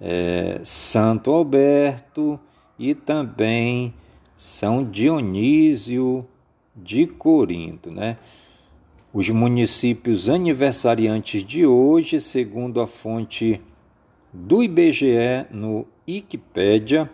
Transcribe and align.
é, 0.00 0.60
Santo 0.64 1.30
Alberto 1.30 2.40
e 2.78 2.94
também 2.94 3.94
São 4.36 4.82
Dionísio 4.82 6.26
de 6.74 7.06
Corinto, 7.06 7.90
né? 7.90 8.18
Os 9.12 9.30
municípios 9.30 10.28
aniversariantes 10.28 11.44
de 11.44 11.64
hoje, 11.64 12.20
segundo 12.20 12.80
a 12.80 12.86
fonte 12.88 13.60
do 14.32 14.60
IBGE 14.60 15.46
no 15.52 15.86
Wikipédia, 16.08 17.08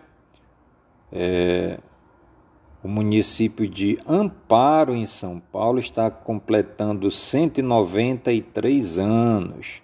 é, 1.11 1.77
o 2.83 2.87
município 2.87 3.67
de 3.67 3.99
Amparo, 4.07 4.95
em 4.95 5.05
São 5.05 5.39
Paulo, 5.39 5.77
está 5.77 6.09
completando 6.09 7.11
193 7.11 8.97
anos. 8.97 9.83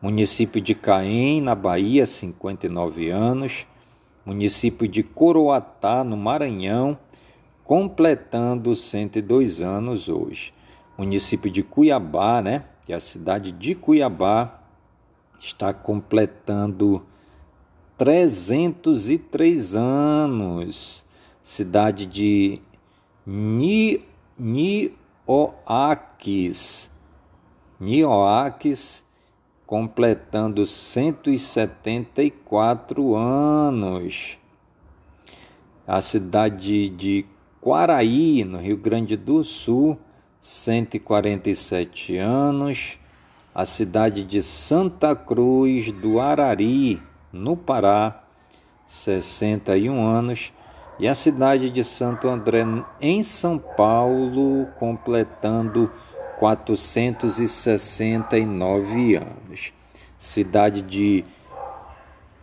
Município 0.00 0.60
de 0.60 0.72
Caém, 0.72 1.40
na 1.40 1.56
Bahia, 1.56 2.06
59 2.06 3.10
anos. 3.10 3.66
Município 4.24 4.86
de 4.86 5.02
Coroatá, 5.02 6.04
no 6.04 6.16
Maranhão, 6.16 6.96
completando 7.64 8.76
102 8.76 9.60
anos 9.60 10.08
hoje. 10.08 10.54
Município 10.96 11.50
de 11.50 11.64
Cuiabá, 11.64 12.40
né? 12.40 12.66
Que 12.86 12.92
é 12.92 12.96
a 12.96 13.00
cidade 13.00 13.50
de 13.50 13.74
Cuiabá, 13.74 14.60
está 15.40 15.74
completando 15.74 17.04
303 17.98 19.74
anos 19.74 21.05
cidade 21.46 22.04
de 22.06 22.60
Ni, 23.24 24.04
Nioaques, 24.36 24.90
Nioaques, 27.78 29.04
completando 29.64 30.66
174 30.66 33.14
anos. 33.14 34.36
A 35.86 36.00
cidade 36.00 36.88
de 36.88 37.24
Quaraí, 37.60 38.42
no 38.44 38.58
Rio 38.58 38.76
Grande 38.76 39.16
do 39.16 39.44
Sul, 39.44 39.96
147 40.40 42.16
anos. 42.16 42.98
A 43.54 43.64
cidade 43.64 44.24
de 44.24 44.42
Santa 44.42 45.14
Cruz 45.14 45.92
do 45.92 46.18
Arari, 46.18 47.00
no 47.32 47.56
Pará, 47.56 48.24
61 48.84 50.04
anos 50.04 50.52
e 50.98 51.06
a 51.06 51.14
cidade 51.14 51.68
de 51.68 51.84
Santo 51.84 52.26
André, 52.28 52.64
em 53.00 53.22
São 53.22 53.58
Paulo, 53.58 54.66
completando 54.78 55.92
469 56.38 59.16
anos. 59.16 59.74
Cidade 60.16 60.80
de 60.80 61.22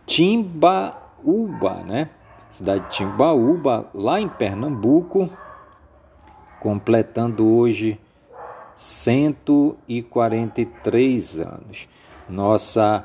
Timbaúba, 0.06 1.82
né? 1.84 2.10
Cidade 2.48 2.84
de 2.84 2.90
Timbaúba, 2.90 3.90
lá 3.92 4.20
em 4.20 4.28
Pernambuco, 4.28 5.28
completando 6.60 7.44
hoje 7.48 8.00
143 8.76 11.40
anos. 11.40 11.88
Nossa 12.28 13.04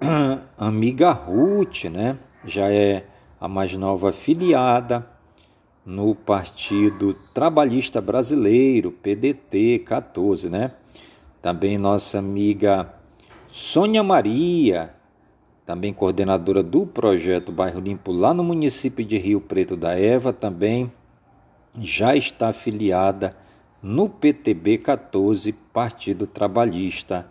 amiga 0.58 1.12
Ruth, 1.12 1.84
né? 1.84 2.18
Já 2.44 2.72
é 2.72 3.04
a 3.40 3.48
mais 3.48 3.74
nova 3.74 4.12
filiada 4.12 5.08
no 5.84 6.14
Partido 6.14 7.14
Trabalhista 7.32 7.98
Brasileiro, 7.98 8.92
PDT 8.92 9.78
14, 9.78 10.50
né? 10.50 10.72
Também 11.40 11.78
nossa 11.78 12.18
amiga 12.18 12.92
Sônia 13.48 14.02
Maria, 14.02 14.94
também 15.64 15.94
coordenadora 15.94 16.62
do 16.62 16.86
projeto 16.86 17.50
Bairro 17.50 17.80
Limpo 17.80 18.12
lá 18.12 18.34
no 18.34 18.44
município 18.44 19.04
de 19.04 19.16
Rio 19.16 19.40
Preto 19.40 19.74
da 19.74 19.98
Eva, 19.98 20.34
também 20.34 20.92
já 21.78 22.14
está 22.14 22.50
afiliada 22.50 23.34
no 23.82 24.06
PTB 24.06 24.78
14, 24.78 25.50
Partido 25.72 26.26
Trabalhista 26.26 27.26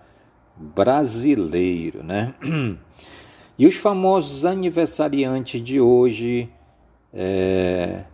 Brasileiro, 0.58 2.04
né? 2.04 2.34
E 3.60 3.68
os 3.68 3.76
famosos 3.76 4.46
aniversariantes 4.46 5.62
de 5.62 5.82
hoje, 5.82 6.50
é, 7.14 8.06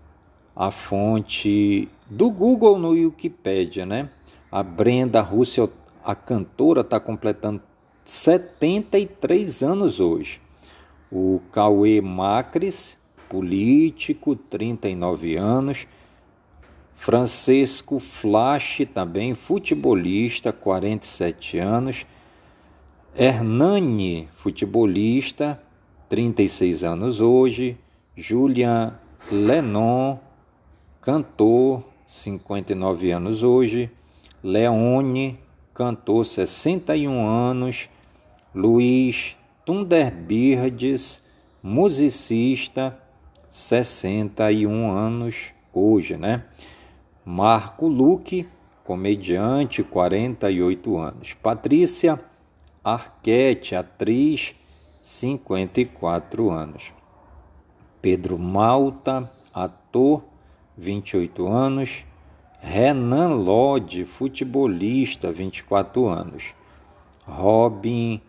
a 0.55 0.71
fonte 0.71 1.87
do 2.09 2.31
Google 2.31 2.79
no 2.79 2.89
Wikipedia, 2.89 3.85
né? 3.85 4.09
A 4.51 4.63
Brenda 4.63 5.21
Russell, 5.21 5.71
a 6.03 6.15
cantora, 6.15 6.81
está 6.81 6.99
completando 6.99 7.61
73 8.03 9.61
anos 9.61 9.99
hoje. 9.99 10.41
O 11.11 11.39
Cauê 11.51 12.01
Macris, 12.01 12.97
político, 13.29 14.35
39 14.35 15.35
anos. 15.35 15.85
Francisco 16.95 17.99
Flash, 17.99 18.81
também 18.91 19.35
futebolista, 19.35 20.51
47 20.51 21.59
anos. 21.59 22.03
Hernani, 23.17 24.27
futebolista, 24.35 25.57
36 26.09 26.83
anos 26.83 27.21
hoje. 27.21 27.77
Julian 28.17 28.99
Lennon, 29.31 30.19
cantor, 31.01 31.85
59 32.05 33.13
anos 33.13 33.41
hoje. 33.41 33.89
Leone, 34.43 35.39
cantor, 35.73 36.25
61 36.25 37.25
anos. 37.25 37.89
Luiz 38.53 39.37
Tunderbirdes, 39.65 41.21
musicista, 41.63 42.99
61 43.49 44.91
anos 44.91 45.53
hoje, 45.73 46.17
né? 46.17 46.43
Marco 47.23 47.87
Luque, 47.87 48.45
comediante, 48.83 49.83
48 49.83 50.97
anos. 50.97 51.33
Patrícia 51.33 52.19
Arquette, 52.85 53.75
atriz, 53.75 54.53
54 55.01 56.51
anos. 56.51 56.93
Pedro 57.99 58.37
Malta, 58.37 59.27
ator, 59.51 60.23
28 60.77 61.47
anos. 61.47 62.05
Renan 62.61 63.37
Lodge, 63.37 64.05
futebolista, 64.05 65.31
24 65.31 66.07
anos. 66.07 66.53
Robin 67.27 68.21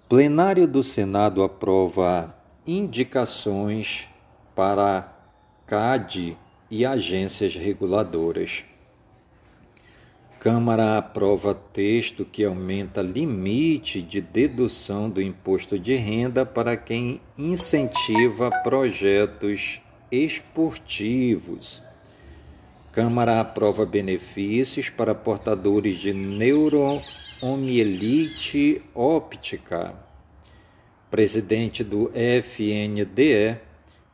Plenário 0.09 0.67
do 0.67 0.83
Senado 0.83 1.41
aprova 1.41 2.35
indicações 2.67 4.09
para 4.53 5.11
CAD 5.65 6.37
e 6.69 6.85
agências 6.85 7.55
reguladoras. 7.55 8.65
Câmara 10.43 10.97
aprova 10.97 11.55
texto 11.55 12.25
que 12.25 12.43
aumenta 12.43 13.01
limite 13.01 14.01
de 14.01 14.19
dedução 14.19 15.09
do 15.09 15.21
imposto 15.21 15.79
de 15.79 15.95
renda 15.95 16.45
para 16.45 16.75
quem 16.75 17.21
incentiva 17.37 18.49
projetos 18.61 19.79
esportivos. 20.11 21.81
Câmara 22.91 23.39
aprova 23.39 23.85
benefícios 23.85 24.89
para 24.89 25.15
portadores 25.15 25.99
de 25.99 26.11
neuromielite 26.11 28.81
óptica 28.93 29.95
presidente 31.09 31.85
do 31.85 32.11
FNDE, 32.13 33.55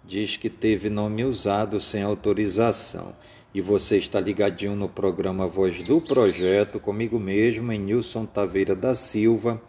diz 0.06 0.38
que 0.38 0.52
teve 0.52 0.92
nome 0.92 1.24
usado 1.24 1.80
sem 1.80 2.04
autorização. 2.04 3.16
E 3.52 3.62
você 3.62 3.98
está 3.98 4.20
ligadinho 4.20 4.76
no 4.76 4.88
programa 4.88 5.48
Voz 5.48 5.82
do 5.82 6.00
Projeto, 6.00 6.80
comigo 6.80 7.20
mesmo, 7.20 7.72
em 7.72 7.80
Nilson 7.80 8.28
Taveira 8.28 8.76
da 8.76 8.94
Silva, 8.94 9.60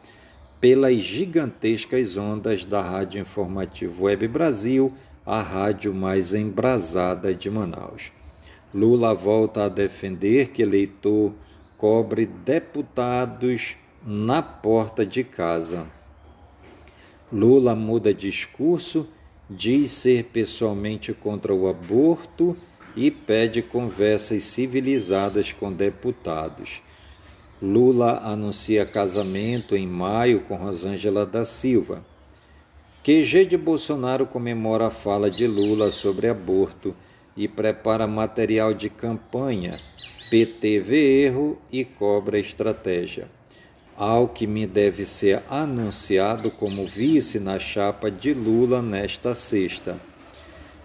pelas 0.61 0.97
gigantescas 0.97 2.15
ondas 2.19 2.67
da 2.67 2.83
Rádio 2.83 3.23
Informativo 3.23 4.05
Web 4.05 4.29
Brasil, 4.29 4.93
a 5.25 5.41
rádio 5.41 5.95
mais 5.95 6.35
embrasada 6.35 7.35
de 7.35 7.49
Manaus. 7.49 8.13
Lula 8.75 9.15
volta 9.15 9.65
a 9.65 9.69
defender 9.71 10.49
que 10.49 10.61
eleitor 10.61 11.33
cobre 11.79 12.27
deputados 12.27 13.79
na 14.05 14.43
porta 14.43 15.07
de 15.07 15.25
casa. 15.25 15.87
Lula 17.33 17.75
muda 17.75 18.13
discurso 18.13 19.09
diz 19.49 19.91
ser 19.93 20.25
pessoalmente 20.25 21.15
contra 21.15 21.55
o 21.55 21.67
aborto 21.67 22.57
e 23.01 23.11
pede 23.11 23.63
conversas 23.63 24.45
civilizadas 24.45 25.55
com 25.55 25.73
deputados. 25.73 26.83
Lula 27.63 28.21
anuncia 28.23 28.85
casamento 28.85 29.75
em 29.75 29.87
maio 29.87 30.41
com 30.41 30.55
Rosângela 30.55 31.25
da 31.25 31.47
Silva. 31.47 32.05
QG 33.03 33.47
de 33.47 33.57
Bolsonaro 33.57 34.27
comemora 34.27 34.89
a 34.89 34.91
fala 34.91 35.31
de 35.31 35.47
Lula 35.47 35.91
sobre 35.91 36.29
aborto 36.29 36.95
e 37.35 37.49
prepara 37.49 38.07
material 38.07 38.75
de 38.75 38.91
campanha. 38.91 39.81
PT 40.31 40.81
vê 40.81 41.23
erro 41.25 41.59
e 41.73 41.87
cobra 41.87 42.39
estratégia. 42.39 43.29
Alckmin 43.97 44.69
deve 44.69 45.07
ser 45.07 45.43
anunciado 45.49 46.51
como 46.51 46.87
vice 46.87 47.41
na 47.41 47.59
chapa 47.59 48.11
de 48.11 48.35
Lula 48.35 48.83
nesta 48.83 49.35
sexta. 49.35 49.99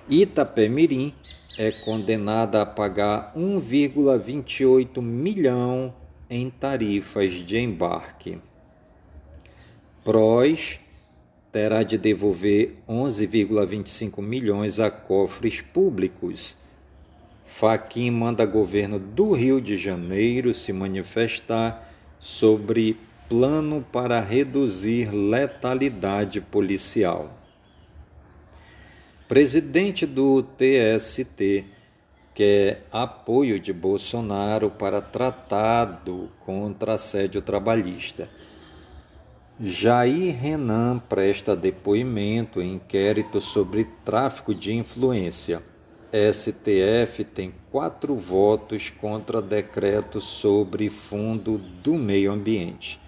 Itapemirim 0.10 1.14
é 1.58 1.72
condenada 1.72 2.62
a 2.62 2.66
pagar 2.66 3.34
1,28 3.36 5.02
milhão 5.02 5.94
em 6.30 6.50
tarifas 6.50 7.34
de 7.34 7.58
embarque. 7.58 8.38
Proz 10.04 10.80
terá 11.52 11.84
de 11.84 11.98
devolver 11.98 12.76
11,25 12.88 14.22
milhões 14.22 14.80
a 14.80 14.92
cofres 14.92 15.62
públicos. 15.62 16.58
Faquim 17.46 18.12
manda 18.12 18.46
governo 18.46 19.00
do 19.00 19.32
Rio 19.32 19.62
de 19.62 19.78
Janeiro 19.78 20.54
se 20.54 20.74
manifestar 20.74 21.90
sobre 22.20 22.98
plano 23.30 23.86
para 23.92 24.20
reduzir 24.20 25.12
letalidade 25.12 26.42
policial. 26.42 27.45
Presidente 29.28 30.06
do 30.06 30.44
TST 30.44 31.66
quer 32.36 32.86
apoio 32.92 33.60
de 33.60 33.74
Bolsonaro 33.74 34.70
para 34.70 35.02
tratado 35.02 36.30
contra 36.46 36.94
assédio 36.94 37.42
trabalhista. 37.42 38.30
Jair 39.60 40.40
Renan 40.40 41.00
presta 41.00 41.56
depoimento 41.56 42.62
em 42.62 42.74
inquérito 42.74 43.42
sobre 43.42 43.86
tráfico 44.06 44.54
de 44.54 44.76
influência. 44.76 45.64
STF 46.14 47.24
tem 47.24 47.52
quatro 47.72 48.14
votos 48.14 48.92
contra 48.92 49.42
decreto 49.42 50.22
sobre 50.22 50.88
fundo 50.88 51.58
do 51.58 51.96
meio 51.96 52.32
ambiente. 52.32 53.02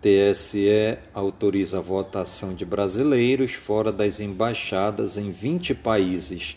TSE 0.00 0.98
autoriza 1.12 1.78
a 1.78 1.82
votação 1.82 2.54
de 2.54 2.64
brasileiros 2.64 3.52
fora 3.52 3.92
das 3.92 4.18
embaixadas 4.18 5.18
em 5.18 5.30
20 5.30 5.74
países. 5.74 6.56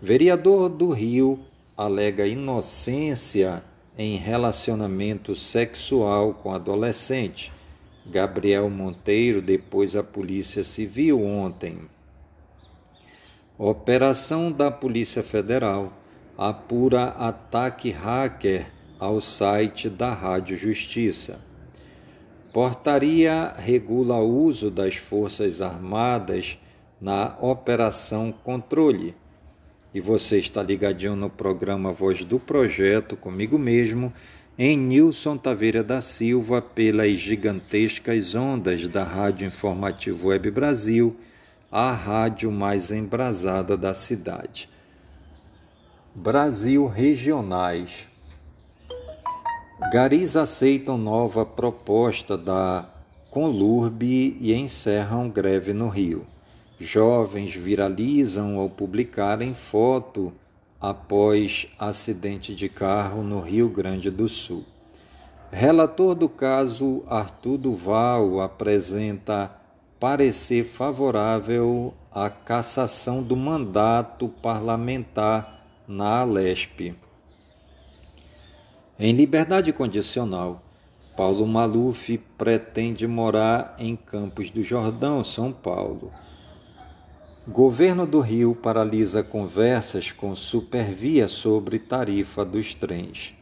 Vereador 0.00 0.70
do 0.70 0.90
Rio 0.90 1.40
alega 1.76 2.26
inocência 2.26 3.62
em 3.98 4.16
relacionamento 4.16 5.34
sexual 5.34 6.32
com 6.32 6.54
adolescente. 6.54 7.52
Gabriel 8.06 8.70
Monteiro 8.70 9.42
depois 9.42 9.94
a 9.94 10.02
Polícia 10.02 10.64
Civil 10.64 11.22
ontem. 11.22 11.80
Operação 13.58 14.50
da 14.50 14.70
Polícia 14.70 15.22
Federal 15.22 15.92
apura 16.38 17.04
ataque 17.18 17.90
hacker 17.90 18.72
ao 18.98 19.20
site 19.20 19.90
da 19.90 20.14
Rádio 20.14 20.56
Justiça. 20.56 21.49
Portaria 22.52 23.54
regula 23.56 24.16
o 24.16 24.42
uso 24.42 24.72
das 24.72 24.96
Forças 24.96 25.60
Armadas 25.60 26.58
na 27.00 27.36
Operação 27.40 28.32
Controle. 28.32 29.14
E 29.94 30.00
você 30.00 30.38
está 30.38 30.60
ligadinho 30.60 31.14
no 31.14 31.30
programa 31.30 31.92
Voz 31.92 32.24
do 32.24 32.40
Projeto, 32.40 33.16
comigo 33.16 33.56
mesmo, 33.56 34.12
em 34.58 34.76
Nilson 34.76 35.36
Taveira 35.36 35.84
da 35.84 36.00
Silva, 36.00 36.60
pelas 36.60 37.12
gigantescas 37.12 38.34
ondas 38.34 38.88
da 38.88 39.04
Rádio 39.04 39.46
Informativo 39.46 40.28
Web 40.28 40.50
Brasil, 40.50 41.16
a 41.70 41.92
rádio 41.92 42.50
mais 42.50 42.90
embrasada 42.90 43.76
da 43.76 43.94
cidade. 43.94 44.68
Brasil 46.12 46.84
Regionais. 46.88 48.09
Garis 49.88 50.36
aceitam 50.36 50.96
nova 50.96 51.44
proposta 51.44 52.36
da 52.36 52.88
Conlurb 53.30 54.02
e 54.04 54.52
encerram 54.52 55.28
greve 55.28 55.72
no 55.72 55.88
Rio. 55.88 56.26
Jovens 56.78 57.54
viralizam 57.56 58.58
ao 58.58 58.68
publicarem 58.68 59.52
foto 59.52 60.32
após 60.80 61.66
acidente 61.78 62.54
de 62.54 62.68
carro 62.68 63.24
no 63.24 63.40
Rio 63.40 63.68
Grande 63.68 64.10
do 64.10 64.28
Sul. 64.28 64.64
Relator 65.50 66.14
do 66.14 66.28
caso 66.28 67.02
Arthur 67.08 67.58
Duval 67.58 68.40
apresenta 68.40 69.50
parecer 69.98 70.64
favorável 70.64 71.92
à 72.12 72.30
cassação 72.30 73.22
do 73.22 73.36
mandato 73.36 74.28
parlamentar 74.28 75.64
na 75.88 76.20
Alesp. 76.20 76.94
Em 79.02 79.14
liberdade 79.14 79.72
condicional, 79.72 80.62
Paulo 81.16 81.46
Maluf 81.46 82.18
pretende 82.36 83.06
morar 83.06 83.74
em 83.78 83.96
Campos 83.96 84.50
do 84.50 84.62
Jordão, 84.62 85.24
São 85.24 85.50
Paulo. 85.50 86.12
Governo 87.48 88.06
do 88.06 88.20
Rio 88.20 88.54
paralisa 88.54 89.22
conversas 89.22 90.12
com 90.12 90.34
Supervia 90.34 91.28
sobre 91.28 91.78
tarifa 91.78 92.44
dos 92.44 92.74
trens. 92.74 93.34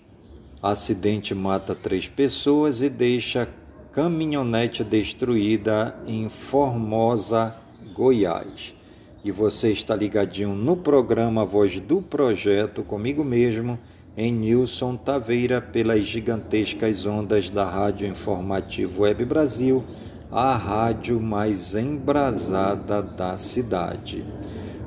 Acidente 0.63 1.35
mata 1.35 1.75
três 1.75 2.07
pessoas 2.07 2.81
e 2.81 2.89
deixa 2.89 3.49
caminhonete 3.93 4.85
destruída 4.85 6.01
em 6.07 6.29
Formosa, 6.29 7.57
Goiás. 7.93 8.77
E 9.25 9.33
você 9.33 9.73
está 9.73 9.97
ligadinho 9.97 10.55
no 10.55 10.77
programa 10.77 11.45
Voz 11.45 11.81
do 11.81 12.01
Projeto 12.01 12.85
comigo 12.85 13.25
mesmo 13.25 13.77
em 14.21 14.33
Nilson 14.33 14.97
Taveira 14.97 15.61
pelas 15.61 16.05
gigantescas 16.05 17.07
ondas 17.07 17.51
da 17.51 17.65
Rádio 17.65 18.05
Informativo 18.09 19.03
Web 19.03 19.25
Brasil, 19.25 19.85
a 20.29 20.57
rádio 20.57 21.21
mais 21.21 21.77
embrasada 21.77 23.01
da 23.01 23.39
cidade. 23.39 24.25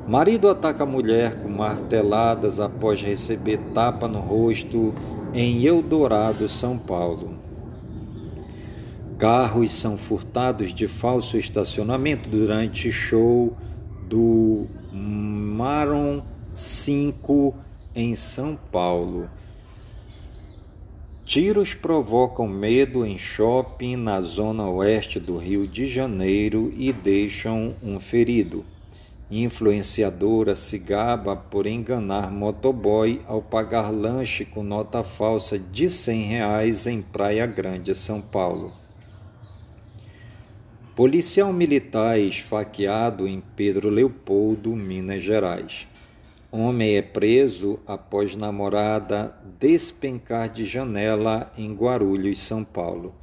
Marido 0.06 0.50
ataca 0.50 0.86
mulher 0.86 1.42
com 1.42 1.48
marteladas 1.48 2.60
após 2.60 3.02
receber 3.02 3.58
tapa 3.74 4.06
no 4.06 4.20
rosto 4.20 4.94
em 5.34 5.64
Eldorado, 5.66 6.50
São 6.50 6.78
Paulo. 6.78 7.36
Carros 9.18 9.72
são 9.72 9.98
furtados 9.98 10.74
de 10.74 10.90
falso 10.90 11.38
estacionamento 11.38 12.28
durante 12.28 12.92
show 12.92 13.56
do 14.10 14.68
Maron 14.92 16.22
5 16.54 17.71
em 17.96 18.16
São 18.16 18.58
Paulo. 18.72 19.30
Tiros 21.26 21.74
provocam 21.74 22.48
medo 22.48 23.06
em 23.06 23.18
shopping 23.18 23.96
na 23.96 24.20
zona 24.22 24.70
oeste 24.70 25.20
do 25.20 25.38
Rio 25.38 25.68
de 25.68 25.88
Janeiro 25.88 26.74
e 26.76 26.92
deixam 26.92 27.76
um 27.82 28.00
ferido. 28.00 28.66
Influenciadora 29.30 30.56
se 30.56 30.78
gaba 30.78 31.38
por 31.38 31.66
enganar 31.66 32.32
motoboy 32.32 33.22
ao 33.26 33.42
pagar 33.42 33.90
lanche 33.90 34.44
com 34.44 34.62
nota 34.62 35.06
falsa 35.06 35.58
de 35.58 35.88
R$ 35.88 36.14
reais 36.28 36.86
em 36.86 37.02
Praia 37.02 37.46
Grande, 37.46 37.96
São 37.96 38.20
Paulo. 38.22 38.74
Policial 40.94 41.54
militar 41.54 42.20
esfaqueado 42.20 43.26
em 43.26 43.42
Pedro 43.56 43.90
Leopoldo, 43.90 44.76
Minas 44.76 45.24
Gerais. 45.24 45.88
Homem 46.54 46.98
é 46.98 47.02
preso 47.02 47.80
após 47.88 48.36
namorada 48.36 49.34
despencar 49.58 50.50
de 50.50 50.66
janela 50.66 51.50
em 51.58 51.74
Guarulhos, 51.74 52.40
São 52.40 52.62
Paulo. 52.62 53.16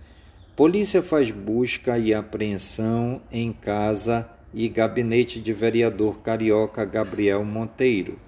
Polícia 0.57 1.03
faz 1.03 1.31
busca 1.31 1.99
e 1.99 2.15
apreensão 2.15 3.21
em 3.31 3.53
casa 3.53 4.27
e 4.55 4.67
gabinete 4.67 5.41
de 5.41 5.53
vereador 5.53 6.21
carioca 6.21 6.87
Gabriel 6.87 7.45
Monteiro. 7.45 8.19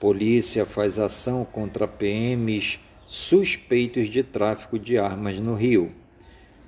Polícia 0.00 0.64
faz 0.64 0.98
ação 0.98 1.44
contra 1.44 1.86
PMs 1.86 2.80
suspeitos 3.06 4.08
de 4.08 4.22
tráfico 4.22 4.78
de 4.78 4.96
armas 4.96 5.38
no 5.38 5.54
Rio. 5.54 5.92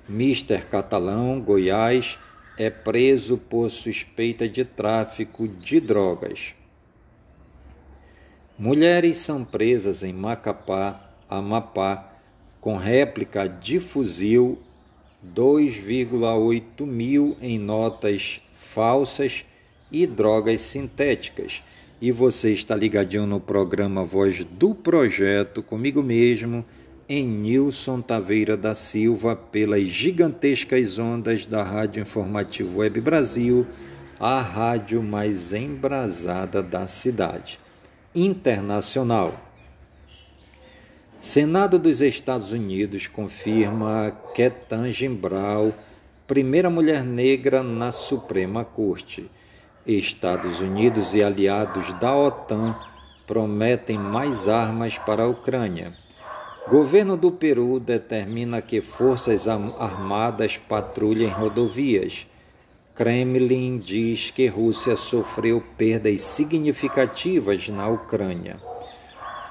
Mister 0.07 0.67
Catalão, 0.67 1.41
Goiás, 1.41 2.19
é 2.55 2.69
preso 2.69 3.35
por 3.35 3.71
suspeita 3.71 4.47
de 4.47 4.63
tráfico 4.63 5.47
de 5.47 5.79
drogas. 5.79 6.53
Mulheres 8.59 9.17
são 9.17 9.43
presas 9.43 10.01
em 10.01 10.11
Macapá, 10.11 11.11
Amapá, 11.29 12.11
com 12.59 12.75
réplica 12.75 13.47
de 13.47 13.79
fuzil 13.79 14.57
2,8 15.23 16.83
mil 16.83 17.37
em 17.39 17.59
notas 17.59 18.41
falsas 18.55 19.45
e 19.91 20.07
drogas 20.07 20.61
sintéticas. 20.61 21.61
E 22.01 22.11
você 22.11 22.51
está 22.51 22.75
ligadinho 22.75 23.27
no 23.27 23.39
programa 23.39 24.03
Voz 24.03 24.43
do 24.43 24.73
Projeto, 24.73 25.61
comigo 25.61 26.01
mesmo, 26.01 26.65
em 27.07 27.27
Nilson 27.27 28.01
Taveira 28.01 28.57
da 28.57 28.73
Silva, 28.73 29.35
pelas 29.35 29.83
gigantescas 29.83 30.97
ondas 30.97 31.45
da 31.45 31.61
Rádio 31.61 32.01
Informativo 32.01 32.79
Web 32.79 33.01
Brasil, 33.01 33.67
a 34.19 34.41
rádio 34.41 35.03
mais 35.03 35.53
embrasada 35.53 36.63
da 36.63 36.87
cidade. 36.87 37.59
Internacional. 38.15 39.33
Senado 41.19 41.77
dos 41.77 41.99
Estados 41.99 42.53
Unidos 42.53 43.05
confirma 43.05 44.11
Ketanji 44.33 45.09
Brown, 45.09 45.73
primeira 46.25 46.69
mulher 46.69 47.03
negra 47.03 47.61
na 47.61 47.91
Suprema 47.91 48.63
Corte. 48.63 49.29
Estados 49.85 50.61
Unidos 50.61 51.13
e 51.13 51.21
aliados 51.21 51.91
da 51.99 52.15
OTAN 52.15 52.79
prometem 53.27 53.97
mais 53.99 54.47
armas 54.47 54.97
para 54.97 55.23
a 55.23 55.27
Ucrânia. 55.27 55.93
Governo 56.69 57.17
do 57.17 57.31
Peru 57.31 57.77
determina 57.77 58.61
que 58.61 58.81
forças 58.81 59.47
armadas 59.49 60.57
patrulhem 60.57 61.29
rodovias. 61.29 62.25
Kremlin 62.97 63.77
diz 63.77 64.31
que 64.31 64.47
Rússia 64.47 64.95
sofreu 64.95 65.63
perdas 65.77 66.23
significativas 66.23 67.69
na 67.69 67.87
Ucrânia. 67.87 68.57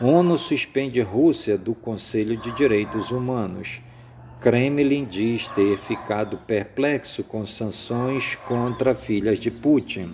ONU 0.00 0.36
suspende 0.36 1.00
Rússia 1.00 1.56
do 1.56 1.72
Conselho 1.72 2.36
de 2.36 2.50
Direitos 2.50 3.12
Humanos. 3.12 3.80
Kremlin 4.40 5.04
diz 5.04 5.46
ter 5.46 5.78
ficado 5.78 6.38
perplexo 6.38 7.22
com 7.22 7.46
sanções 7.46 8.34
contra 8.34 8.96
filhas 8.96 9.38
de 9.38 9.52
Putin. 9.52 10.12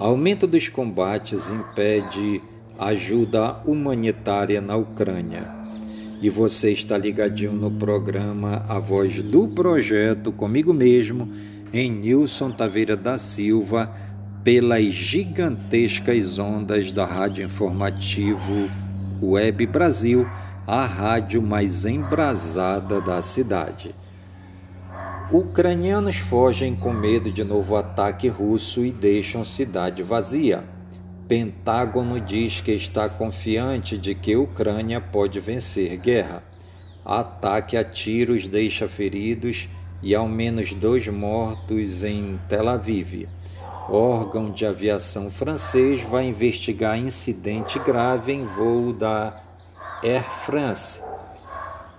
Aumento 0.00 0.48
dos 0.48 0.68
combates 0.68 1.48
impede 1.48 2.42
ajuda 2.76 3.62
humanitária 3.64 4.60
na 4.60 4.74
Ucrânia. 4.74 5.48
E 6.20 6.28
você 6.28 6.72
está 6.72 6.98
ligadinho 6.98 7.52
no 7.52 7.70
programa 7.70 8.64
A 8.68 8.80
Voz 8.80 9.22
do 9.22 9.46
Projeto, 9.46 10.32
comigo 10.32 10.72
mesmo, 10.72 11.51
em 11.72 11.90
Nilson 11.90 12.50
Taveira 12.50 12.96
da 12.96 13.16
Silva, 13.16 13.90
pelas 14.44 14.84
gigantescas 14.84 16.38
ondas 16.38 16.92
da 16.92 17.04
Rádio 17.04 17.44
Informativo 17.44 18.68
Web 19.22 19.66
Brasil, 19.66 20.26
a 20.66 20.84
rádio 20.84 21.40
mais 21.40 21.86
embrasada 21.86 23.00
da 23.00 23.22
cidade. 23.22 23.94
Ucranianos 25.30 26.16
fogem 26.16 26.74
com 26.76 26.92
medo 26.92 27.32
de 27.32 27.42
novo 27.42 27.76
ataque 27.76 28.28
russo 28.28 28.84
e 28.84 28.92
deixam 28.92 29.44
cidade 29.44 30.02
vazia. 30.02 30.64
Pentágono 31.26 32.20
diz 32.20 32.60
que 32.60 32.72
está 32.72 33.08
confiante 33.08 33.96
de 33.96 34.14
que 34.14 34.36
Ucrânia 34.36 35.00
pode 35.00 35.40
vencer 35.40 35.96
guerra. 35.96 36.42
Ataque 37.04 37.76
a 37.76 37.82
tiros 37.82 38.46
deixa 38.46 38.86
feridos 38.86 39.68
e 40.02 40.14
ao 40.14 40.28
menos 40.28 40.74
dois 40.74 41.06
mortos 41.08 42.02
em 42.02 42.38
Tel 42.48 42.68
Aviv. 42.68 43.28
Órgão 43.88 44.50
de 44.50 44.66
aviação 44.66 45.30
francês 45.30 46.02
vai 46.02 46.24
investigar 46.24 46.98
incidente 46.98 47.78
grave 47.78 48.32
em 48.32 48.44
voo 48.44 48.92
da 48.92 49.40
Air 50.02 50.24
France. 50.44 51.02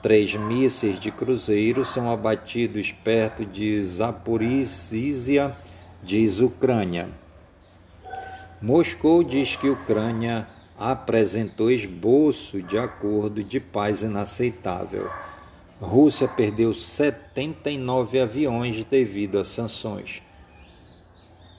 Três 0.02 0.36
mísseis 0.36 1.00
de 1.00 1.12
cruzeiro 1.12 1.86
são 1.86 2.12
abatidos 2.12 2.92
perto 2.92 3.46
de 3.46 3.82
Zaporizhia, 3.84 5.56
diz 6.02 6.42
Ucrânia. 6.42 7.08
Moscou 8.62 9.24
diz 9.24 9.56
que 9.56 9.70
Ucrânia 9.70 10.48
apresentou 10.78 11.72
esboço 11.72 12.62
de 12.62 12.78
acordo 12.78 13.44
de 13.44 13.60
paz 13.60 14.02
inaceitável. 14.02 15.10
Rússia 15.84 16.30
perdeu 16.30 16.74
79 16.74 18.18
aviões 18.18 18.84
devido 18.86 19.38
a 19.38 19.44
sanções. 19.44 20.24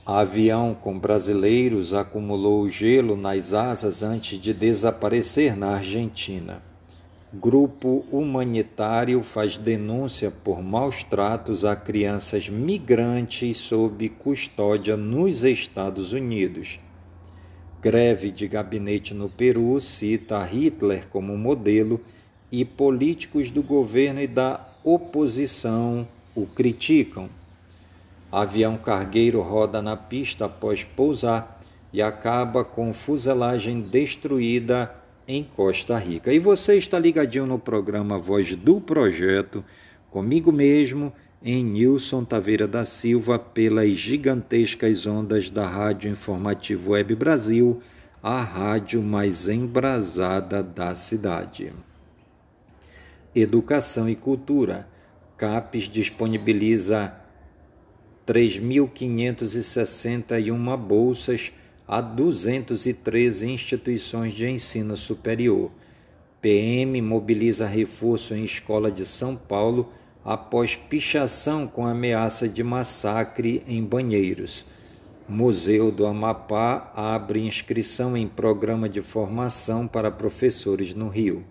Avião 0.05 0.75
com 0.75 0.99
brasileiros 0.99 1.93
acumulou 1.93 2.67
gelo 2.69 3.17
nas 3.17 3.53
asas 3.53 4.03
antes 4.03 4.41
de 4.41 4.55
desaparecer 4.55 5.57
na 5.57 5.75
Argentina. 5.75 6.63
Grupo 7.35 8.07
humanitário 8.11 9.23
faz 9.23 9.59
denúncia 9.59 10.31
por 10.31 10.63
maus 10.63 11.05
tratos 11.05 11.65
a 11.65 11.77
crianças 11.77 12.49
migrantes 12.49 13.59
sob 13.59 14.09
custódia 14.09 14.97
nos 14.97 15.45
Estados 15.45 16.15
Unidos. 16.15 16.81
Greve 17.83 18.31
de 18.31 18.49
gabinete 18.49 19.13
no 19.13 19.29
Peru 19.29 19.79
cita 19.81 20.43
Hitler 20.47 21.09
como 21.09 21.37
modelo 21.37 22.01
e 22.61 22.65
políticos 22.65 23.51
do 23.51 23.65
governo 23.65 24.21
e 24.21 24.29
da 24.29 24.61
oposição 24.85 26.07
o 26.37 26.47
criticam. 26.47 27.29
Avião 28.31 28.77
cargueiro 28.77 29.41
roda 29.41 29.83
na 29.83 29.97
pista 29.97 30.45
após 30.45 30.85
pousar 30.85 31.61
e 31.93 32.01
acaba 32.01 32.65
com 32.65 32.95
fuselagem 32.95 33.81
destruída 33.81 34.95
em 35.27 35.43
Costa 35.43 35.99
Rica. 35.99 36.33
E 36.33 36.39
você 36.39 36.77
está 36.77 36.97
ligadinho 36.97 37.45
no 37.45 37.59
programa 37.59 38.21
Voz 38.21 38.55
do 38.55 38.81
Projeto, 38.81 39.65
comigo 40.13 40.53
mesmo, 40.53 41.13
em 41.43 41.65
Nilson 41.65 42.25
Taveira 42.25 42.69
da 42.69 42.85
Silva, 42.85 43.37
pelas 43.37 43.91
gigantescas 43.97 45.09
ondas 45.09 45.51
da 45.51 45.67
Rádio 45.67 46.09
Informativo 46.09 46.93
Web 46.93 47.17
Brasil, 47.17 47.83
a 48.23 48.41
rádio 48.41 49.03
mais 49.03 49.49
embrasada 49.49 50.63
da 50.63 50.95
cidade. 50.95 51.73
Educação 53.35 54.09
e 54.09 54.15
Cultura. 54.15 54.87
CAPES 55.37 55.89
disponibiliza 55.89 57.13
3.561 58.25 60.77
bolsas 60.77 61.53
a 61.87 62.01
213 62.01 63.51
instituições 63.51 64.33
de 64.35 64.49
ensino 64.49 64.97
superior. 64.97 65.73
PM 66.41 67.03
mobiliza 67.03 67.67
reforço 67.67 68.37
em 68.37 68.45
escola 68.45 68.93
de 68.93 69.05
São 69.05 69.35
Paulo 69.35 69.93
após 70.25 70.77
pichação 70.77 71.67
com 71.67 71.85
ameaça 71.85 72.49
de 72.49 72.63
massacre 72.63 73.65
em 73.67 73.83
banheiros. 73.83 74.65
Museu 75.29 75.91
do 75.91 76.07
Amapá 76.07 76.93
abre 76.95 77.45
inscrição 77.45 78.17
em 78.17 78.29
programa 78.29 78.89
de 78.89 79.03
formação 79.03 79.89
para 79.89 80.09
professores 80.11 80.95
no 80.95 81.09
Rio. 81.09 81.45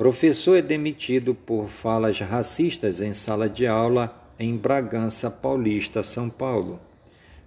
Professor 0.00 0.56
é 0.56 0.62
demitido 0.62 1.34
por 1.34 1.68
falas 1.68 2.18
racistas 2.20 3.02
em 3.02 3.12
sala 3.12 3.50
de 3.50 3.66
aula 3.66 4.32
em 4.38 4.56
Bragança 4.56 5.30
Paulista, 5.30 6.02
São 6.02 6.30
Paulo. 6.30 6.80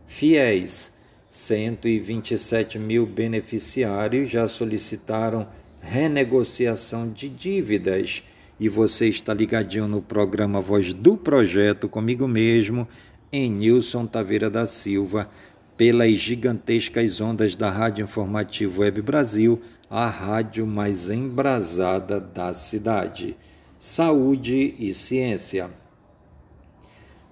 Fiéis 0.05 0.93
127 1.31 2.77
mil 2.77 3.07
beneficiários 3.07 4.29
já 4.29 4.47
solicitaram 4.47 5.47
renegociação 5.81 7.09
de 7.09 7.27
dívidas 7.27 8.23
e 8.59 8.69
você 8.69 9.07
está 9.07 9.33
ligadinho 9.33 9.87
no 9.87 9.99
programa 9.99 10.61
Voz 10.61 10.93
do 10.93 11.17
Projeto 11.17 11.89
comigo 11.89 12.27
mesmo, 12.27 12.87
em 13.31 13.49
Nilson 13.49 14.05
Taveira 14.05 14.47
da 14.47 14.67
Silva, 14.67 15.27
pelas 15.75 16.13
gigantescas 16.13 17.19
ondas 17.19 17.55
da 17.55 17.71
Rádio 17.71 18.03
Informativo 18.03 18.81
Web 18.81 19.01
Brasil, 19.01 19.59
a 19.95 20.07
rádio 20.07 20.65
mais 20.65 21.07
embrasada 21.07 22.19
da 22.19 22.51
cidade. 22.51 23.37
Saúde 23.77 24.73
e 24.79 24.91
ciência. 24.91 25.69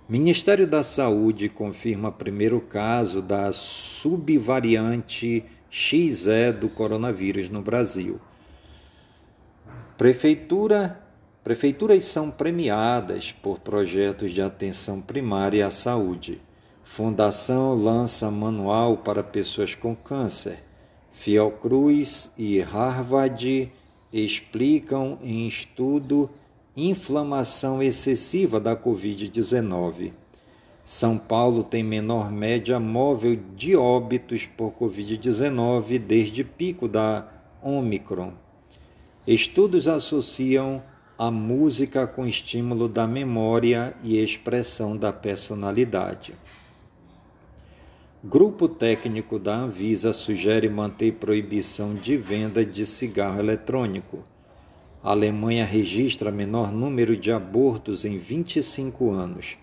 Ministério 0.08 0.67
da 0.67 0.84
Saúde 0.84 1.50
confirma 1.50 2.12
primeiro 2.12 2.62
caso 2.62 3.19
da 3.19 3.52
subvariante 3.52 5.43
XE 5.71 6.52
do 6.52 6.69
coronavírus 6.69 7.50
no 7.50 7.63
Brasil. 7.63 8.21
Prefeitura, 9.97 11.02
prefeituras 11.43 12.06
são 12.06 12.30
premiadas 12.30 13.32
por 13.32 13.58
projetos 13.58 14.34
de 14.34 14.41
atenção 14.43 15.02
primária 15.02 15.65
à 15.65 15.71
saúde. 15.71 16.39
Fundação 16.84 17.74
lança 17.74 18.30
manual 18.30 18.97
para 18.97 19.24
pessoas 19.24 19.74
com 19.74 19.95
câncer. 19.95 20.71
Fiocruz 21.22 22.32
e 22.36 22.60
Harvard 22.62 23.72
explicam 24.12 25.20
em 25.22 25.48
estudo 25.48 26.28
inflamação 26.76 27.80
excessiva 27.80 28.60
da 28.60 28.76
Covid-19. 28.76 30.14
São 30.84 31.20
Paulo 31.20 31.64
tem 31.64 31.84
menor 31.84 32.32
média 32.32 32.80
móvel 32.80 33.40
de 33.56 33.76
óbitos 33.76 34.48
por 34.48 34.72
Covid-19 34.72 36.00
desde 36.00 36.44
pico 36.44 36.88
da 36.88 37.28
Omicron. 37.62 38.34
Estudos 39.28 39.88
associam 39.88 40.82
a 41.20 41.30
música 41.30 42.08
com 42.08 42.26
estímulo 42.26 42.90
da 42.90 43.06
memória 43.06 43.94
e 44.04 44.18
expressão 44.18 44.98
da 44.98 45.14
personalidade. 45.14 46.34
Grupo 48.24 48.68
técnico 48.68 49.40
da 49.40 49.56
Anvisa 49.56 50.14
sugere 50.14 50.70
manter 50.70 51.14
proibição 51.14 51.96
de 51.96 52.16
venda 52.16 52.64
de 52.64 52.86
cigarro 52.86 53.40
eletrônico. 53.40 54.20
A 55.04 55.10
Alemanha 55.10 55.66
registra 55.66 56.30
menor 56.30 56.72
número 56.72 57.18
de 57.18 57.32
abortos 57.32 58.06
em 58.06 58.20
25 58.20 59.10
anos. 59.10 59.58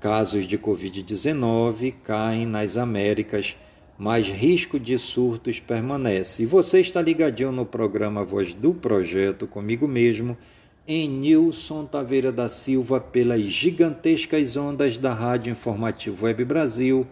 Casos 0.00 0.46
de 0.46 0.56
Covid-19 0.56 1.92
caem 2.04 2.46
nas 2.46 2.76
Américas, 2.76 3.56
mas 3.98 4.28
risco 4.28 4.78
de 4.78 4.96
surtos 4.96 5.58
permanece. 5.58 6.44
E 6.44 6.46
você 6.46 6.78
está 6.78 7.02
ligadinho 7.02 7.50
no 7.50 7.66
programa 7.66 8.24
Voz 8.24 8.54
do 8.54 8.72
Projeto 8.72 9.48
comigo 9.48 9.88
mesmo, 9.88 10.38
em 10.86 11.08
Nilson 11.08 11.86
Taveira 11.86 12.30
da 12.30 12.48
Silva, 12.48 13.00
pelas 13.00 13.42
gigantescas 13.42 14.56
ondas 14.56 14.96
da 14.96 15.12
Rádio 15.12 15.50
Informativo 15.50 16.26
Web 16.26 16.44
Brasil 16.44 17.04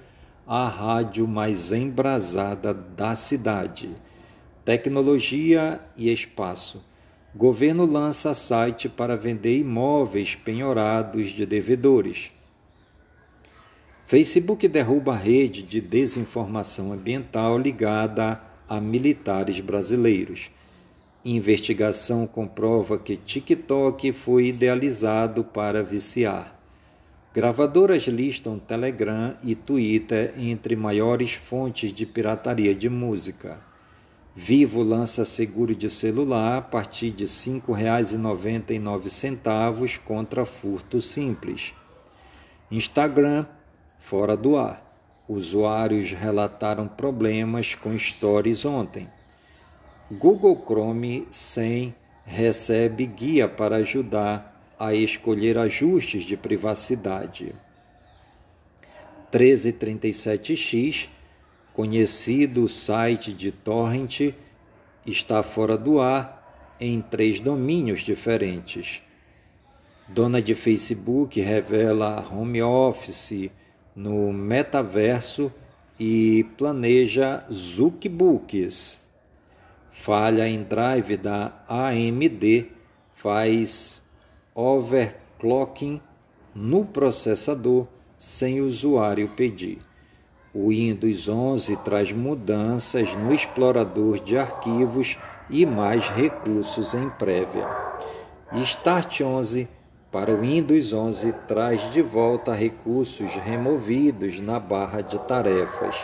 a 0.50 0.66
rádio 0.66 1.28
mais 1.28 1.72
embrasada 1.72 2.72
da 2.72 3.14
cidade. 3.14 3.90
Tecnologia 4.64 5.78
e 5.94 6.10
espaço. 6.10 6.82
Governo 7.36 7.84
lança 7.84 8.32
site 8.32 8.88
para 8.88 9.14
vender 9.14 9.58
imóveis 9.58 10.34
penhorados 10.34 11.28
de 11.28 11.44
devedores. 11.44 12.30
Facebook 14.06 14.66
derruba 14.66 15.14
rede 15.14 15.62
de 15.62 15.82
desinformação 15.82 16.94
ambiental 16.94 17.58
ligada 17.58 18.40
a 18.66 18.80
militares 18.80 19.60
brasileiros. 19.60 20.50
Investigação 21.22 22.26
comprova 22.26 22.98
que 22.98 23.18
TikTok 23.18 24.14
foi 24.14 24.46
idealizado 24.46 25.44
para 25.44 25.82
viciar. 25.82 26.57
Gravadoras 27.34 28.04
listam 28.04 28.58
Telegram 28.58 29.36
e 29.42 29.54
Twitter 29.54 30.32
entre 30.38 30.74
maiores 30.74 31.34
fontes 31.34 31.92
de 31.92 32.06
pirataria 32.06 32.74
de 32.74 32.88
música. 32.88 33.60
Vivo 34.34 34.82
lança 34.82 35.26
seguro 35.26 35.74
de 35.74 35.90
celular 35.90 36.56
a 36.56 36.62
partir 36.62 37.10
de 37.10 37.24
R$ 37.24 37.30
5,99 37.30 39.98
contra 39.98 40.46
furto 40.46 41.02
simples. 41.02 41.74
Instagram 42.70 43.44
fora 43.98 44.34
do 44.34 44.56
ar. 44.56 44.82
Usuários 45.28 46.12
relataram 46.12 46.88
problemas 46.88 47.74
com 47.74 47.94
stories 47.98 48.64
ontem. 48.64 49.06
Google 50.10 50.64
Chrome 50.64 51.28
100 51.30 51.94
recebe 52.24 53.04
guia 53.04 53.46
para 53.46 53.76
ajudar 53.76 54.57
a 54.78 54.94
escolher 54.94 55.58
ajustes 55.58 56.22
de 56.22 56.36
privacidade. 56.36 57.54
1337X, 59.32 61.08
conhecido 61.74 62.68
site 62.68 63.32
de 63.32 63.50
torrent, 63.50 64.32
está 65.06 65.42
fora 65.42 65.76
do 65.76 66.00
ar 66.00 66.76
em 66.80 67.00
três 67.00 67.40
domínios 67.40 68.00
diferentes. 68.00 69.02
Dona 70.08 70.40
de 70.40 70.54
Facebook 70.54 71.40
revela 71.40 72.26
home 72.32 72.62
office 72.62 73.50
no 73.94 74.32
metaverso 74.32 75.52
e 75.98 76.46
planeja 76.56 77.44
Zuckbooks. 77.52 79.02
Falha 79.90 80.48
em 80.48 80.62
drive 80.62 81.16
da 81.16 81.52
AMD 81.68 82.68
faz 83.12 84.02
overclocking 84.60 86.00
no 86.52 86.84
processador 86.84 87.86
sem 88.16 88.60
o 88.60 88.66
usuário 88.66 89.28
pedir. 89.28 89.78
O 90.52 90.70
Windows 90.70 91.28
11 91.28 91.76
traz 91.76 92.10
mudanças 92.10 93.14
no 93.14 93.32
explorador 93.32 94.18
de 94.18 94.36
arquivos 94.36 95.16
e 95.48 95.64
mais 95.64 96.08
recursos 96.08 96.92
em 96.92 97.08
prévia. 97.10 97.68
Start 98.64 99.20
11 99.20 99.68
para 100.10 100.32
o 100.32 100.40
Windows 100.40 100.92
11 100.92 101.32
traz 101.46 101.92
de 101.92 102.02
volta 102.02 102.52
recursos 102.52 103.36
removidos 103.36 104.40
na 104.40 104.58
barra 104.58 105.02
de 105.02 105.20
tarefas. 105.20 105.94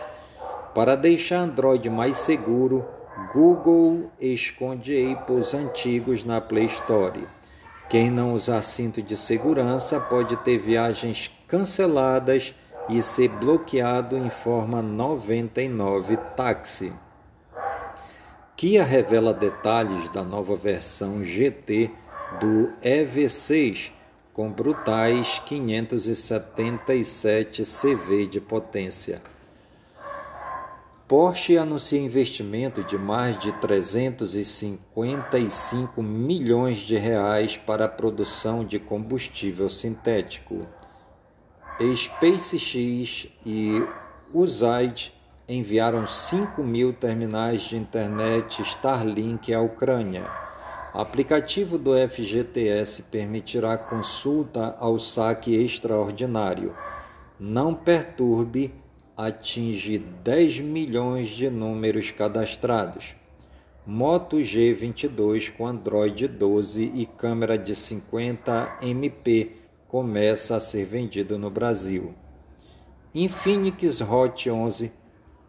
Para 0.73 0.95
deixar 0.95 1.41
Android 1.41 1.91
mais 1.91 2.19
seguro, 2.19 2.85
Google 3.33 4.13
esconde 4.21 5.13
Apples 5.13 5.55
antigos 5.55 6.23
na 6.23 6.41
Play 6.41 6.67
Store. 6.67 7.27
Quem 7.89 8.11
não 8.11 8.35
usar 8.35 8.61
cinto 8.63 9.01
de 9.03 9.17
segurança 9.17 10.01
pode 10.01 10.37
ter 10.39 10.59
viagens 10.59 11.31
canceladas 11.47 12.53
e 12.89 13.01
ser 13.03 13.29
bloqueado 13.29 14.17
em 14.17 14.31
forma 14.31 14.83
99 14.83 16.17
táxi. 16.37 16.93
Kia 18.57 18.83
revela 18.85 19.35
detalhes 19.35 20.09
da 20.11 20.23
nova 20.23 20.55
versão 20.57 21.23
GT 21.23 21.91
do 22.41 22.73
EV6 22.83 23.93
com 24.33 24.51
brutais 24.51 25.41
577 25.47 27.63
CV 27.63 28.27
de 28.27 28.41
potência. 28.41 29.23
Porsche 31.07 31.59
anuncia 31.59 32.01
investimento 32.01 32.83
de 32.83 32.97
mais 32.97 33.39
de 33.39 33.53
355 33.61 36.03
milhões 36.03 36.79
de 36.79 36.97
reais 36.97 37.59
para 37.59 37.85
a 37.85 37.89
produção 37.89 38.65
de 38.65 38.79
combustível 38.79 39.69
sintético. 39.69 40.67
SpaceX 41.95 43.29
e 43.45 43.87
USAID 44.33 45.13
enviaram 45.47 46.07
5 46.07 46.63
mil 46.63 46.95
terminais 46.95 47.61
de 47.63 47.77
internet 47.77 48.63
Starlink 48.63 49.53
à 49.53 49.61
Ucrânia. 49.61 50.25
O 50.95 51.01
aplicativo 51.01 51.77
do 51.77 51.91
FGTS 52.09 53.03
permitirá 53.03 53.77
consulta 53.77 54.75
ao 54.81 54.99
saque 54.99 55.55
extraordinário. 55.55 56.75
Não 57.39 57.75
perturbe 57.75 58.73
atinge 59.17 59.99
10 59.99 60.61
milhões 60.61 61.29
de 61.29 61.49
números 61.49 62.11
cadastrados. 62.11 63.15
Moto 63.87 64.39
G22 64.39 65.53
com 65.55 65.67
Android 65.67 66.27
12 66.27 66.91
e 66.95 67.07
câmera 67.07 67.59
de 67.59 67.75
50 67.75 68.79
MP 68.83 69.53
começa 69.87 70.57
a 70.57 70.61
ser 70.61 70.87
vendido 70.87 71.39
no 71.39 71.51
Brasil. 71.51 72.15
Infinix 73.15 74.01
Hot 74.01 74.51
11, 74.51 74.91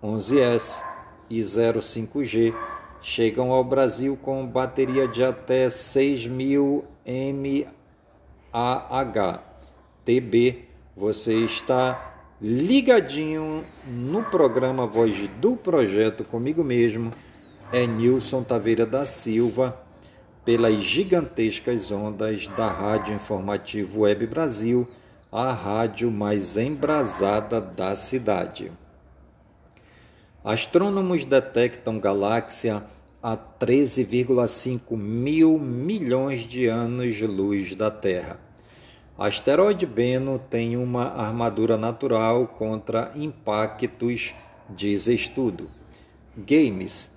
11S 0.04 0.84
e 1.30 1.40
05G 1.40 2.54
chegam 3.02 3.52
ao 3.52 3.64
Brasil 3.64 4.18
com 4.22 4.46
bateria 4.46 5.08
de 5.08 5.24
até 5.24 5.68
6.000 5.68 6.84
mAh. 8.52 9.44
TB, 10.04 10.66
você 10.96 11.34
está 11.46 12.15
ligadinho 12.42 13.64
no 13.88 14.24
programa 14.24 14.86
Voz 14.86 15.28
do 15.40 15.56
Projeto 15.56 16.24
comigo 16.24 16.64
mesmo, 16.64 17.12
é 17.72 17.88
Nilson 17.88 18.44
Taveira 18.44 18.86
da 18.86 19.06
Silva, 19.06 19.82
pelas 20.44 20.76
gigantescas 20.84 21.92
ondas 21.92 22.48
da 22.50 22.70
Rádio 22.70 23.16
Informativo 23.16 24.02
Web 24.02 24.28
Brasil, 24.28 24.88
a 25.32 25.52
rádio 25.52 26.12
mais 26.12 26.56
embrasada 26.56 27.60
da 27.60 27.96
cidade. 27.96 28.72
Astrônomos 30.44 31.26
detectam 31.26 32.00
galáxia 32.00 32.84
a 33.24 33.36
13,5 33.36 34.96
mil 34.96 35.58
milhões 35.58 36.42
de 36.42 36.68
anos-luz 36.68 37.74
da 37.74 37.90
Terra. 37.90 38.45
Asteroide 39.18 39.86
Beno 39.86 40.38
tem 40.38 40.76
uma 40.76 41.06
armadura 41.06 41.78
natural 41.78 42.48
contra 42.48 43.14
impactos, 43.16 44.34
diz 44.70 45.08
estudo. 45.08 45.70
Games. 46.38 47.10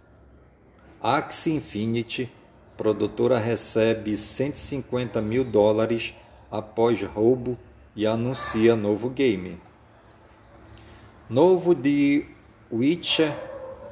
Axie 1.02 1.54
Infinity, 1.54 2.30
produtora 2.76 3.37
recebe 3.40 4.16
150 4.16 5.20
mil 5.20 5.42
dólares 5.42 6.14
após 6.48 7.02
roubo 7.02 7.58
e 7.96 8.06
anuncia 8.06 8.76
novo 8.76 9.11
game. 9.11 9.58
Novo 11.28 11.74
de 11.74 12.24
Witcher, 12.70 13.37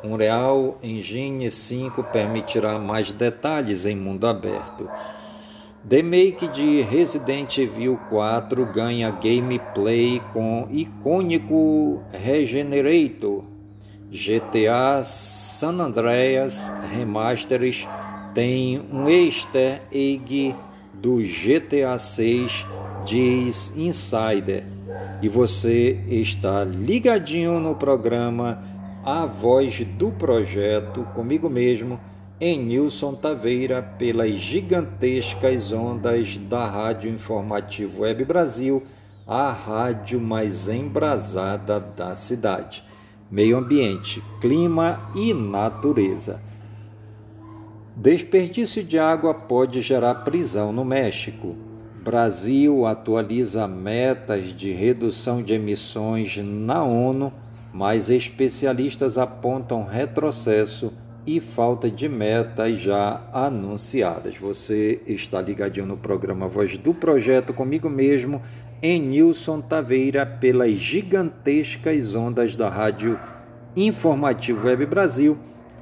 Unreal 0.05 0.79
Engine 0.81 1.51
5 1.51 2.05
permitirá 2.05 2.79
mais 2.79 3.11
detalhes 3.11 3.85
em 3.85 3.97
mundo 3.97 4.29
aberto. 4.29 4.89
Remake 5.89 6.49
de 6.49 6.83
Resident 6.83 7.59
Evil 7.59 7.97
4 8.09 8.67
ganha 8.67 9.09
gameplay 9.13 10.21
com 10.33 10.67
icônico 10.69 12.03
Regenerator. 12.11 13.45
GTA 14.11 15.05
San 15.05 15.79
Andreas 15.81 16.73
Remasters 16.93 17.87
tem 18.35 18.85
um 18.93 19.09
easter 19.09 19.81
egg 19.93 20.57
do 20.93 21.19
GTA 21.19 21.97
6, 21.97 22.67
diz 23.05 23.73
Insider. 23.77 24.65
e 25.23 25.29
você 25.29 26.01
está 26.09 26.65
ligadinho 26.65 27.61
no 27.61 27.77
programa 27.77 28.61
A 29.05 29.25
Voz 29.25 29.85
do 29.97 30.11
Projeto, 30.11 31.05
comigo 31.15 31.49
mesmo, 31.49 32.01
em 32.41 32.59
Nilson 32.59 33.15
Taveira, 33.15 33.83
pelas 33.83 34.33
gigantescas 34.33 35.73
ondas 35.73 36.37
da 36.37 36.67
Rádio 36.67 37.11
Informativo 37.11 38.03
Web 38.03 38.27
Brasil, 38.27 38.83
a 39.27 39.51
rádio 39.51 40.21
mais 40.21 40.69
embrasada 40.69 41.81
da 41.81 42.15
cidade. 42.15 42.85
Meio 43.31 43.57
ambiente, 43.57 44.23
clima 44.41 44.99
e 45.15 45.33
natureza. 45.33 46.39
Desperdício 47.97 48.85
de 48.85 48.99
água 48.99 49.33
pode 49.33 49.81
gerar 49.81 50.17
prisão 50.17 50.73
no 50.73 50.85
México. 50.85 51.57
Brasil 52.05 52.85
atualiza 52.87 53.67
metas 53.67 54.55
de 54.55 54.71
redução 54.73 55.43
de 55.43 55.55
emissões 55.55 56.37
na 56.37 56.85
ONU, 56.85 57.33
mas 57.73 58.11
especialistas 58.11 59.17
apontam 59.17 59.85
retrocesso 59.85 60.93
e 61.27 61.41
falta 61.41 61.91
de 61.91 62.09
metas 62.09 62.79
já 62.79 63.21
anunciadas. 63.33 64.37
Você 64.39 65.01
está 65.07 65.41
ligadinho 65.41 65.87
no 65.87 65.97
programa 65.97 66.47
Voz 66.47 66.79
do 66.79 66.95
Projeto 66.95 67.53
comigo 67.53 67.91
mesmo, 67.91 68.41
em 68.81 69.01
Nilson 69.01 69.61
Taveira, 69.61 70.25
pelas 70.25 70.73
gigantescas 70.75 72.15
ondas 72.15 72.55
da 72.55 72.69
Rádio 72.69 73.19
Informativo 73.75 74.67
Web 74.67 74.87
Brasil, 74.87 75.37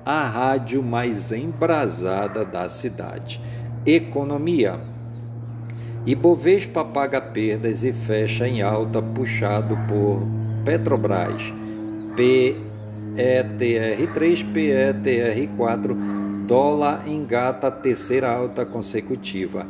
a 0.05 0.25
rádio 0.25 0.83
mais 0.83 1.31
embrasada 1.31 2.45
da 2.45 2.69
cidade. 2.69 3.41
Economia. 3.85 4.81
Ibovespa 6.07 6.85
paga 6.85 7.21
perdas 7.21 7.85
e 7.85 7.93
fecha 7.93 8.47
em 8.49 8.63
alta, 8.63 9.01
puxado 9.01 9.77
por 9.89 10.23
Petrobras, 10.65 11.43
PETR3, 13.15 14.45
PETR4, 14.53 16.47
dólar 16.47 17.09
engata 17.09 17.71
terceira 17.71 18.29
alta 18.29 18.67
consecutiva. 18.67 19.65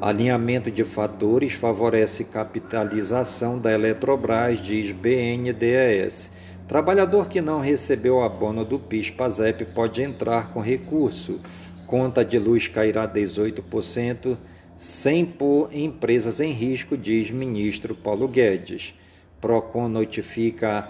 Alinhamento 0.00 0.70
de 0.70 0.84
fatores 0.84 1.54
favorece 1.54 2.22
capitalização 2.22 3.58
da 3.58 3.72
Eletrobras, 3.72 4.62
diz 4.62 4.92
BNDES. 4.92 6.30
Trabalhador 6.68 7.28
que 7.28 7.40
não 7.40 7.60
recebeu 7.60 8.22
abono 8.22 8.64
do 8.64 8.78
PIS-PASEP 8.78 9.64
pode 9.74 10.00
entrar 10.00 10.52
com 10.52 10.60
recurso. 10.60 11.40
Conta 11.88 12.24
de 12.24 12.38
luz 12.38 12.68
cairá 12.68 13.08
18% 13.08 14.36
sem 14.76 15.24
pôr 15.26 15.68
empresas 15.72 16.38
em 16.40 16.52
risco, 16.52 16.96
diz 16.96 17.28
ministro 17.30 17.94
Paulo 17.94 18.28
Guedes. 18.28 18.94
Procon 19.40 19.88
notifica 19.88 20.88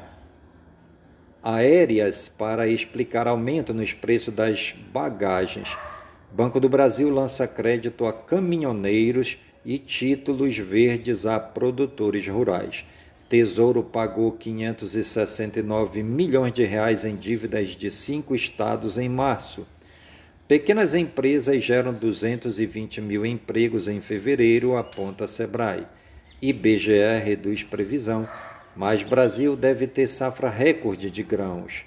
aéreas 1.44 2.26
para 2.26 2.66
explicar 2.66 3.28
aumento 3.28 3.74
nos 3.74 3.92
preços 3.92 4.33
das 4.33 4.74
bagagens. 4.90 5.68
Banco 6.33 6.59
do 6.59 6.70
Brasil 6.70 7.11
lança 7.11 7.46
crédito 7.46 8.07
a 8.07 8.12
caminhoneiros 8.14 9.37
e 9.62 9.78
títulos 9.78 10.57
verdes 10.57 11.26
a 11.26 11.38
produtores 11.38 12.26
rurais. 12.26 12.87
Tesouro 13.28 13.83
pagou 13.83 14.33
569 14.33 16.02
milhões 16.02 16.54
de 16.54 16.64
reais 16.64 17.04
em 17.04 17.14
dívidas 17.14 17.68
de 17.68 17.90
cinco 17.90 18.35
estados 18.35 18.96
em 18.96 19.09
março. 19.09 19.66
Pequenas 20.48 20.94
empresas 20.94 21.62
geram 21.62 21.92
220 21.92 23.00
mil 23.02 23.24
empregos 23.24 23.87
em 23.87 24.00
fevereiro, 24.00 24.76
aponta 24.76 25.28
Sebrae. 25.28 25.87
IBGE 26.40 27.18
reduz 27.24 27.62
previsão, 27.62 28.28
mas 28.77 29.03
Brasil 29.03 29.57
deve 29.57 29.87
ter 29.87 30.07
safra 30.07 30.49
recorde 30.49 31.11
de 31.11 31.23
grãos. 31.23 31.85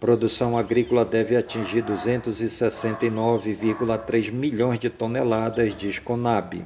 Produção 0.00 0.56
agrícola 0.56 1.04
deve 1.04 1.36
atingir 1.36 1.82
269,3 1.82 4.32
milhões 4.32 4.78
de 4.78 4.88
toneladas, 4.88 5.76
diz 5.76 5.98
Conab. 5.98 6.64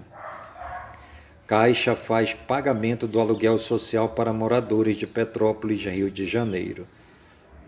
Caixa 1.47 1.95
faz 1.95 2.33
pagamento 2.33 3.07
do 3.07 3.21
aluguel 3.21 3.59
social 3.59 4.09
para 4.11 4.33
moradores 4.33 4.97
de 4.97 5.07
Petrópolis, 5.07 5.85
Rio 5.85 6.11
de 6.11 6.27
Janeiro. 6.27 6.87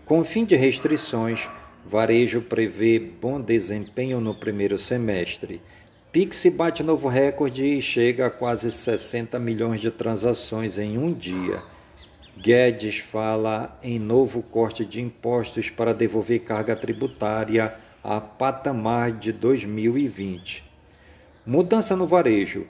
Com 0.06 0.24
fim 0.24 0.44
de 0.44 0.56
restrições, 0.56 1.46
Varejo 1.84 2.40
prevê 2.40 2.98
bom 2.98 3.40
desempenho 3.40 4.20
no 4.20 4.34
primeiro 4.34 4.78
semestre. 4.78 5.60
Pix 6.12 6.46
bate 6.46 6.82
novo 6.82 7.08
recorde 7.08 7.62
e 7.62 7.82
chega 7.82 8.26
a 8.26 8.30
quase 8.30 8.70
60 8.70 9.38
milhões 9.38 9.80
de 9.80 9.90
transações 9.90 10.78
em 10.78 10.96
um 10.96 11.12
dia. 11.12 11.62
Guedes 12.38 12.98
fala 12.98 13.78
em 13.82 13.98
novo 13.98 14.42
corte 14.42 14.84
de 14.84 15.00
impostos 15.00 15.68
para 15.68 15.92
devolver 15.92 16.40
carga 16.40 16.74
tributária 16.74 17.74
a 18.02 18.20
patamar 18.20 19.12
de 19.12 19.32
2020. 19.32 20.64
Mudança 21.44 21.94
no 21.94 22.06
varejo. 22.06 22.66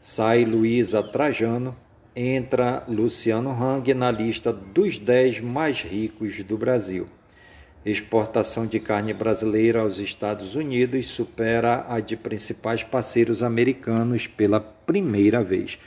Sai 0.00 0.44
Luísa 0.44 1.02
Trajano, 1.02 1.74
entra 2.14 2.84
Luciano 2.88 3.50
Hang 3.50 3.94
na 3.94 4.10
lista 4.10 4.52
dos 4.52 4.98
10 4.98 5.40
mais 5.40 5.80
ricos 5.80 6.42
do 6.42 6.58
Brasil. 6.58 7.06
Exportação 7.86 8.66
de 8.66 8.80
carne 8.80 9.14
brasileira 9.14 9.78
aos 9.78 10.00
Estados 10.00 10.56
Unidos 10.56 11.06
supera 11.06 11.86
a 11.88 12.00
de 12.00 12.16
principais 12.16 12.82
parceiros 12.82 13.44
americanos 13.44 14.26
pela 14.26 14.58
primeira 14.58 15.40
vez. 15.40 15.78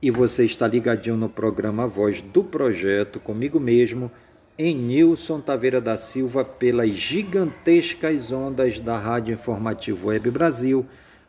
E 0.00 0.10
você 0.10 0.46
está 0.46 0.66
ligadinho 0.66 1.18
no 1.18 1.28
programa 1.28 1.86
Voz 1.86 2.22
do 2.22 2.42
Projeto, 2.42 3.20
comigo 3.20 3.60
mesmo, 3.60 4.10
em 4.56 4.74
Nilson 4.74 5.38
Taveira 5.38 5.82
da 5.82 5.98
Silva, 5.98 6.46
pelas 6.46 6.92
gigantescas 6.92 8.32
ondas 8.32 8.80
da 8.80 8.96
Rádio 8.96 9.34
Informativo 9.34 10.08
Web 10.08 10.30
Brasil, 10.30 10.86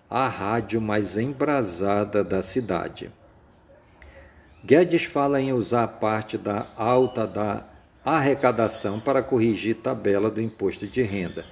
a 0.09 0.29
rádio 0.29 0.79
mais 0.79 1.17
embrasada 1.17 2.23
da 2.23 2.41
cidade. 2.41 3.11
Guedes 4.63 5.03
fala 5.03 5.41
em 5.41 5.51
usar 5.51 5.85
parte 5.89 6.37
da 6.37 6.67
alta 6.77 7.27
da 7.27 7.74
arrecadação 8.05 8.99
para 8.99 9.23
corrigir 9.23 9.77
tabela 9.77 10.29
do 10.29 10.39
imposto 10.39 10.85
de 10.85 11.01
renda. 11.01 11.43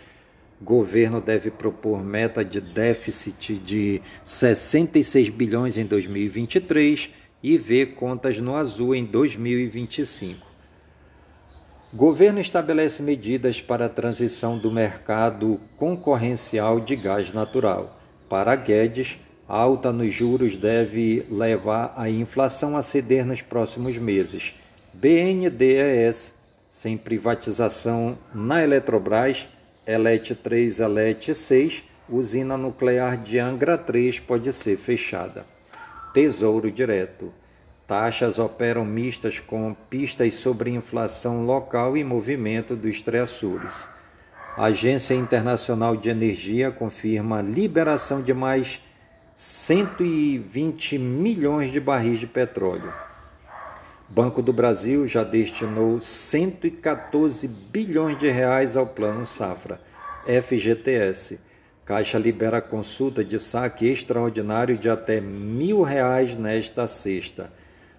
Governo 0.61 1.19
deve 1.19 1.49
propor 1.49 2.03
meta 2.03 2.45
de 2.45 2.61
déficit 2.61 3.57
de 3.57 4.01
66 4.23 5.29
bilhões 5.29 5.77
em 5.77 5.85
2023 5.85 7.09
e 7.41 7.57
ver 7.57 7.95
contas 7.95 8.39
no 8.39 8.55
azul 8.55 8.93
em 8.93 9.03
2025. 9.03 10.53
Governo 11.91 12.39
estabelece 12.39 13.03
medidas 13.03 13.59
para 13.59 13.85
a 13.85 13.89
transição 13.89 14.57
do 14.57 14.71
mercado 14.71 15.59
concorrencial 15.77 16.79
de 16.79 16.95
gás 16.95 17.33
natural. 17.33 17.99
Para 18.29 18.55
Guedes, 18.55 19.19
alta 19.47 19.91
nos 19.91 20.13
juros 20.13 20.55
deve 20.55 21.25
levar 21.29 21.93
a 21.97 22.09
inflação 22.09 22.77
a 22.77 22.81
ceder 22.81 23.25
nos 23.25 23.41
próximos 23.41 23.97
meses. 23.97 24.55
BNDES 24.93 26.33
sem 26.73 26.97
privatização 26.97 28.17
na 28.33 28.63
Eletrobras, 28.63 29.47
Elete 29.85 30.33
3, 30.33 30.79
Elete 30.79 31.35
6, 31.35 31.83
usina 32.09 32.57
nuclear 32.57 33.15
de 33.15 33.37
Angra 33.37 33.77
3 33.77 34.19
pode 34.21 34.51
ser 34.51 34.75
fechada. 34.75 35.45
Tesouro 36.15 36.71
Direto. 36.71 37.31
Taxas 37.87 38.39
operam 38.39 38.83
mistas 38.83 39.39
com 39.39 39.71
pistas 39.87 40.33
sobre 40.33 40.71
inflação 40.71 41.45
local 41.45 41.95
e 41.95 42.03
movimento 42.03 42.75
dos 42.75 43.03
Açores. 43.21 43.87
Agência 44.57 45.13
Internacional 45.13 45.95
de 45.95 46.09
Energia 46.09 46.71
confirma 46.71 47.39
liberação 47.39 48.19
de 48.19 48.33
mais 48.33 48.81
120 49.35 50.97
milhões 50.97 51.71
de 51.71 51.79
barris 51.79 52.19
de 52.19 52.25
petróleo. 52.25 52.91
Banco 54.09 54.41
do 54.41 54.53
Brasil 54.53 55.07
já 55.07 55.23
destinou 55.23 55.99
114 55.99 57.47
bilhões 57.47 58.19
de 58.19 58.29
reais 58.29 58.77
ao 58.77 58.85
Plano 58.85 59.25
Safra. 59.25 59.79
FGTS. 60.25 61.39
Caixa 61.85 62.17
libera 62.17 62.61
consulta 62.61 63.25
de 63.25 63.37
saque 63.39 63.87
extraordinário 63.87 64.77
de 64.77 64.89
até 64.89 65.19
mil 65.19 65.81
reais 65.81 66.35
nesta 66.35 66.87
sexta. 66.87 67.51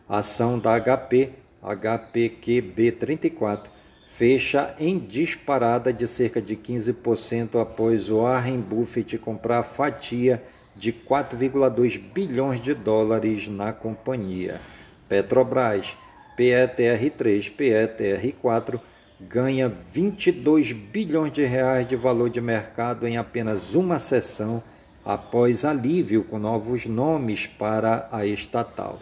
Ação 0.08 0.58
da 0.58 0.80
HP, 0.80 1.32
HPQB34, 1.62 3.66
fecha 4.08 4.74
em 4.78 4.98
disparada 4.98 5.92
de 5.92 6.06
cerca 6.06 6.40
de 6.40 6.56
15% 6.56 7.60
após 7.60 8.08
o 8.08 8.22
Warren 8.22 8.60
Buffett 8.60 9.18
comprar 9.18 9.62
fatia 9.62 10.42
de 10.76 10.92
4,2 10.92 11.98
bilhões 11.98 12.60
de 12.60 12.74
dólares 12.74 13.48
na 13.48 13.72
companhia. 13.72 14.60
Petrobras 15.08 15.96
PETR3, 16.36 17.52
PETR4 17.56 18.80
ganha 19.20 19.68
22 19.68 20.72
bilhões 20.72 21.32
de 21.32 21.44
reais 21.44 21.86
de 21.86 21.96
valor 21.96 22.28
de 22.28 22.40
mercado 22.40 23.06
em 23.06 23.16
apenas 23.16 23.74
uma 23.74 23.98
sessão 23.98 24.62
após 25.04 25.64
alívio 25.64 26.24
com 26.24 26.38
novos 26.38 26.86
nomes 26.86 27.46
para 27.46 28.08
a 28.10 28.26
estatal. 28.26 28.98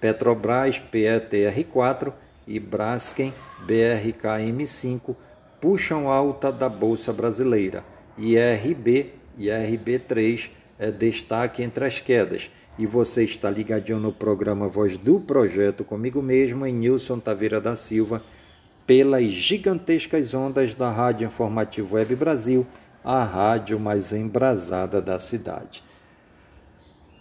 Petrobras 0.00 0.82
PETR4 0.92 2.12
e 2.46 2.60
Braskem 2.60 3.32
BRKM5 3.66 5.16
puxam 5.60 6.08
alta 6.08 6.52
da 6.52 6.68
Bolsa 6.68 7.12
Brasileira. 7.12 7.84
IRB 8.18 9.14
e 9.38 9.46
IRB3 9.46 10.50
é 10.78 10.90
destaque 10.90 11.62
entre 11.62 11.86
as 11.86 12.00
quedas. 12.00 12.50
E 12.76 12.86
você 12.86 13.22
está 13.22 13.48
ligadinho 13.48 14.00
no 14.00 14.12
programa 14.12 14.66
Voz 14.66 14.96
do 14.96 15.20
Projeto 15.20 15.84
comigo 15.84 16.20
mesmo, 16.20 16.66
em 16.66 16.74
Nilson 16.74 17.20
Taveira 17.20 17.60
da 17.60 17.76
Silva, 17.76 18.20
pelas 18.84 19.26
gigantescas 19.26 20.34
ondas 20.34 20.74
da 20.74 20.90
Rádio 20.90 21.28
Informativo 21.28 21.94
Web 21.94 22.16
Brasil, 22.16 22.66
a 23.04 23.22
rádio 23.22 23.78
mais 23.78 24.12
embrasada 24.12 25.00
da 25.00 25.20
cidade. 25.20 25.84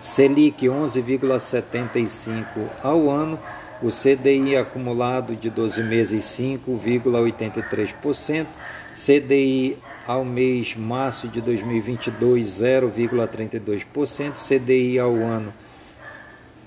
Selic 0.00 0.66
11,75 0.66 2.70
ao 2.82 3.10
ano 3.10 3.38
o 3.82 3.88
CDI 3.88 4.56
acumulado 4.56 5.34
de 5.36 5.50
12 5.50 5.82
meses 5.82 6.24
5,83%, 6.24 8.46
CDI 8.94 9.76
ao 10.06 10.24
mês 10.24 10.76
março 10.76 11.28
de 11.28 11.40
2022 11.40 12.46
0,32%, 12.46 14.34
CDI 14.34 14.98
ao 14.98 15.16
ano 15.16 15.52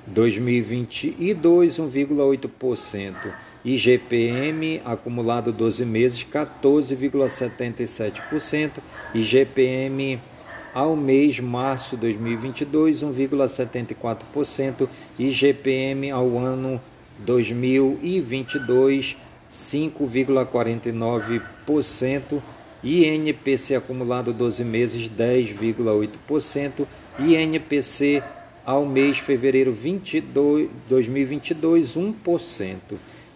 2022 0.05 1.78
1,8%, 1.78 3.34
IGPM 3.66 4.82
acumulado 4.86 5.51
12 5.51 5.84
meses 5.86 6.24
14,77%, 6.24 8.72
IGPM 9.14 10.22
ao 10.74 10.95
mês 10.95 11.39
março 11.39 11.95
2022 11.97 13.03
1,74%, 13.03 14.88
IGPM 15.18 16.12
ao 16.12 16.38
ano 16.38 16.80
2022, 17.26 19.17
5,49%, 19.51 22.41
INPC 22.84 23.76
acumulado 23.76 24.32
12 24.32 24.63
meses, 24.63 25.09
10,8%, 25.09 26.88
INPC 27.20 28.24
ao 28.65 28.86
mês 28.86 29.17
fevereiro 29.17 29.74
22, 29.74 30.70
2022, 30.88 31.84
1%, 31.84 32.78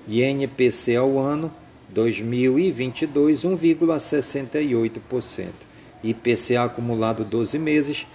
INPC 0.07 0.95
ao 0.95 1.19
ano 1.19 1.51
2022, 1.89 3.33
1,68%, 3.33 5.49
IPCA 6.03 6.63
acumulado 6.63 7.23
12 7.23 7.59
meses, 7.59 8.07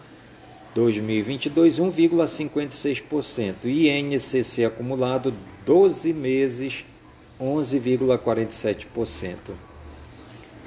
2022, 0.75 1.81
1,56%. 1.81 3.65
INCC 3.65 4.65
acumulado 4.65 5.33
12 5.65 6.11
meses, 6.13 6.83
11,47%. 7.39 9.53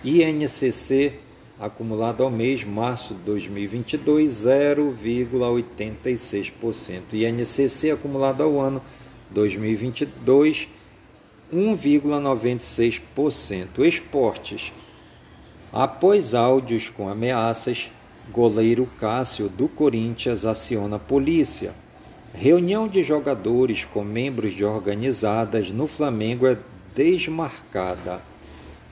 INCC 0.02 1.12
acumulado 1.60 2.24
ao 2.24 2.30
mês 2.30 2.64
março 2.64 3.14
de 3.14 3.20
2022, 3.20 4.46
0,86%. 4.46 7.12
INCC 7.12 7.90
acumulado 7.90 8.42
ao 8.42 8.58
ano 8.58 8.80
2022, 9.30 10.70
1,96%. 11.52 13.84
Esportes. 13.84 14.72
Após 15.70 16.34
áudios 16.34 16.88
com 16.88 17.06
ameaças, 17.08 17.90
goleiro 18.32 18.86
Cássio 18.98 19.46
do 19.48 19.68
Corinthians 19.68 20.46
aciona 20.46 20.96
a 20.96 21.00
polícia. 21.00 21.74
Reunião 22.32 22.88
de 22.88 23.02
jogadores 23.02 23.84
com 23.84 24.02
membros 24.02 24.54
de 24.54 24.64
organizadas 24.64 25.70
no 25.70 25.86
Flamengo 25.86 26.46
é 26.46 26.56
desmarcada. 26.94 28.22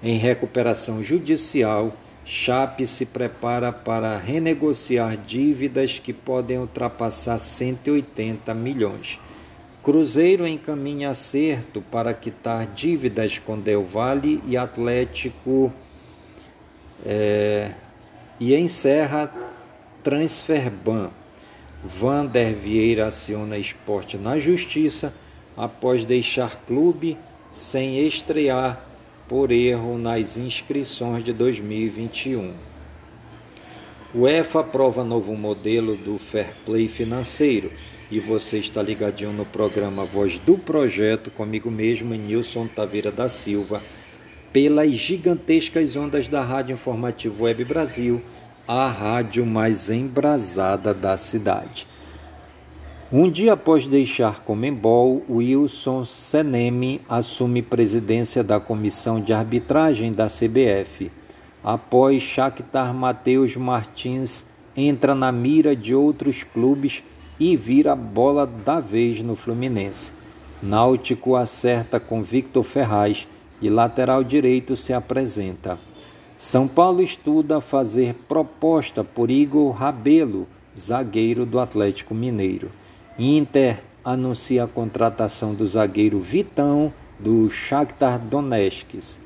Em 0.02 0.18
recuperação 0.18 1.02
judicial, 1.02 1.96
Chape 2.30 2.86
se 2.86 3.06
prepara 3.06 3.72
para 3.72 4.18
renegociar 4.18 5.16
dívidas 5.16 5.98
que 5.98 6.12
podem 6.12 6.58
ultrapassar 6.58 7.38
180 7.38 8.52
milhões. 8.52 9.18
Cruzeiro 9.82 10.46
encaminha 10.46 11.08
acerto 11.08 11.80
para 11.80 12.12
quitar 12.12 12.66
dívidas 12.66 13.38
com 13.38 13.58
Del 13.58 13.82
Valle 13.82 14.42
e 14.46 14.58
Atlético 14.58 15.72
é, 17.06 17.70
e 18.38 18.54
encerra 18.54 19.32
Transferban. 20.04 21.10
Vander 21.82 22.54
Vieira 22.54 23.06
aciona 23.06 23.56
esporte 23.56 24.18
na 24.18 24.38
justiça 24.38 25.14
após 25.56 26.04
deixar 26.04 26.56
clube 26.66 27.16
sem 27.50 28.06
estrear 28.06 28.87
por 29.28 29.52
erro 29.52 29.98
nas 29.98 30.38
inscrições 30.38 31.22
de 31.22 31.34
2021. 31.34 32.54
O 34.14 34.26
EFA 34.26 34.60
aprova 34.60 35.04
novo 35.04 35.36
modelo 35.36 35.94
do 35.96 36.18
Fair 36.18 36.54
Play 36.64 36.88
financeiro 36.88 37.70
e 38.10 38.18
você 38.18 38.56
está 38.56 38.80
ligadinho 38.80 39.34
no 39.34 39.44
programa 39.44 40.06
Voz 40.06 40.38
do 40.38 40.56
Projeto 40.56 41.30
comigo 41.30 41.70
mesmo, 41.70 42.14
Nilson 42.14 42.66
Taveira 42.66 43.12
da 43.12 43.28
Silva, 43.28 43.82
pelas 44.50 44.92
gigantescas 44.92 45.94
ondas 45.94 46.26
da 46.26 46.40
Rádio 46.40 46.72
Informativo 46.72 47.44
Web 47.44 47.66
Brasil, 47.66 48.22
a 48.66 48.88
rádio 48.88 49.44
mais 49.44 49.90
embrasada 49.90 50.94
da 50.94 51.18
cidade. 51.18 51.86
Um 53.10 53.30
dia 53.30 53.54
após 53.54 53.86
deixar 53.86 54.40
Comembol, 54.40 55.22
Wilson 55.30 56.04
Senemi 56.04 57.00
assume 57.08 57.62
presidência 57.62 58.44
da 58.44 58.60
comissão 58.60 59.18
de 59.18 59.32
arbitragem 59.32 60.12
da 60.12 60.26
CBF. 60.26 61.10
Após 61.64 62.22
Shakhtar 62.22 62.92
Matheus 62.92 63.56
Martins 63.56 64.44
entra 64.76 65.14
na 65.14 65.32
mira 65.32 65.74
de 65.74 65.94
outros 65.94 66.44
clubes 66.44 67.02
e 67.40 67.56
vira 67.56 67.96
bola 67.96 68.46
da 68.46 68.78
vez 68.78 69.22
no 69.22 69.34
Fluminense. 69.34 70.12
Náutico 70.62 71.34
acerta 71.34 71.98
com 71.98 72.22
Victor 72.22 72.62
Ferraz 72.62 73.26
e 73.62 73.70
lateral 73.70 74.22
direito 74.22 74.76
se 74.76 74.92
apresenta. 74.92 75.78
São 76.36 76.68
Paulo 76.68 77.02
estuda 77.02 77.58
fazer 77.58 78.12
proposta 78.28 79.02
por 79.02 79.30
Igor 79.30 79.70
Rabelo, 79.70 80.46
zagueiro 80.78 81.46
do 81.46 81.58
Atlético 81.58 82.14
Mineiro. 82.14 82.70
Inter 83.18 83.82
anuncia 84.04 84.62
a 84.62 84.68
contratação 84.68 85.52
do 85.52 85.66
zagueiro 85.66 86.20
Vitão 86.20 86.92
do 87.18 87.50
Shakhtar 87.50 88.16
Donetsk. 88.20 89.18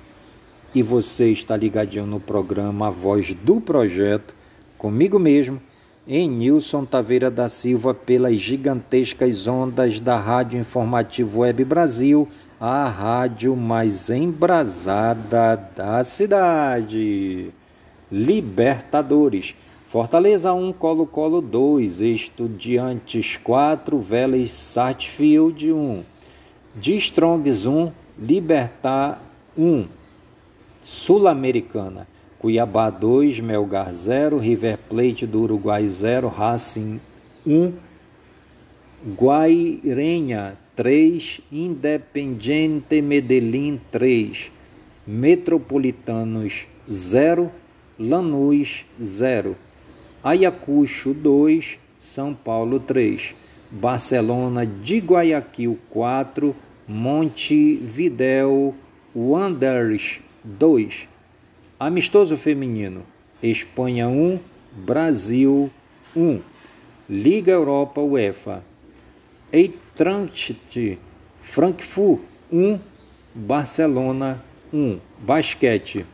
E 0.75 0.83
você 0.83 1.31
está 1.31 1.55
ligadinho 1.59 2.07
no 2.07 2.19
programa 2.19 2.91
Voz 2.91 3.35
do 3.35 3.61
Projeto, 3.61 4.35
comigo 4.79 5.19
mesmo, 5.19 5.61
em 6.09 6.27
Nilson 6.27 6.87
Taveira 6.87 7.31
da 7.31 7.51
Silva, 7.51 7.93
pelas 7.93 8.37
gigantescas 8.37 9.47
ondas 9.47 10.01
da 10.01 10.17
Rádio 10.17 10.59
Informativo 10.59 11.41
Web 11.41 11.63
Brasil, 11.63 12.27
a 12.59 12.89
rádio 12.89 13.55
mais 13.55 14.09
embrasada 14.09 15.55
da 15.77 16.03
cidade. 16.03 17.51
Libertadores. 18.11 19.55
Fortaleza 19.93 20.55
1, 20.55 20.73
Colo-Colo 20.73 21.43
2, 21.43 22.01
Estudiantes 22.01 23.37
4, 23.37 23.99
Vélez 23.99 24.51
Sartfield 24.51 25.71
1, 25.71 26.03
de 26.75 26.97
Strongs 26.97 27.67
1, 27.67 27.93
Libertar 28.19 29.21
1, 29.55 29.87
Sul-Americana, 30.81 32.09
Cuiabá 32.39 32.89
2, 32.89 33.41
Melgar 33.41 33.93
0, 33.93 34.39
River 34.39 34.79
Plate 34.79 35.27
do 35.27 35.43
Uruguai 35.43 35.87
0, 35.87 36.33
Racing 36.35 36.99
1, 37.47 37.75
Guairenha 39.15 40.57
3, 40.75 41.43
Independiente 41.53 43.03
Medellín 43.03 43.79
3, 43.91 44.51
Metropolitanos 45.07 46.67
0, 46.89 47.53
Lanús 47.99 48.87
0, 48.99 49.55
Ayacucho 50.25 51.13
2, 51.13 51.81
São 51.99 52.33
Paulo 52.33 52.79
3, 52.79 53.35
Barcelona 53.71 54.65
de 54.65 55.01
Guayaquil 55.01 55.77
4, 55.91 56.55
Montevidéu 56.87 58.73
Wanderers 59.17 60.21
2, 60.45 61.09
Amistoso 61.81 62.37
Feminino, 62.37 63.03
Espanha 63.43 64.07
1, 64.07 64.39
Brasil 64.73 65.69
1, 66.15 66.41
Liga 67.11 67.51
Europa 67.51 68.01
UEFA, 68.01 68.63
Eintracht 69.53 70.55
Frankfurt 71.41 72.23
1, 72.53 72.79
Barcelona 73.35 74.41
1, 74.73 75.01
basquete. 75.19 76.07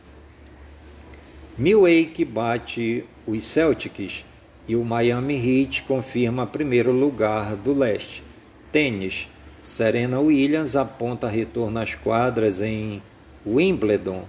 Milwaukee 1.55 2.25
bate 2.25 3.05
os 3.29 3.43
Celtics 3.43 4.25
e 4.67 4.75
o 4.75 4.83
Miami 4.83 5.35
Heat 5.35 5.83
confirma 5.83 6.45
primeiro 6.45 6.91
lugar 6.91 7.55
do 7.55 7.73
leste. 7.73 8.23
Tênis. 8.71 9.27
Serena 9.61 10.19
Williams 10.19 10.75
aponta 10.75 11.27
retorno 11.27 11.79
às 11.79 11.93
quadras 11.93 12.61
em 12.61 13.01
Wimbledon. 13.45 14.23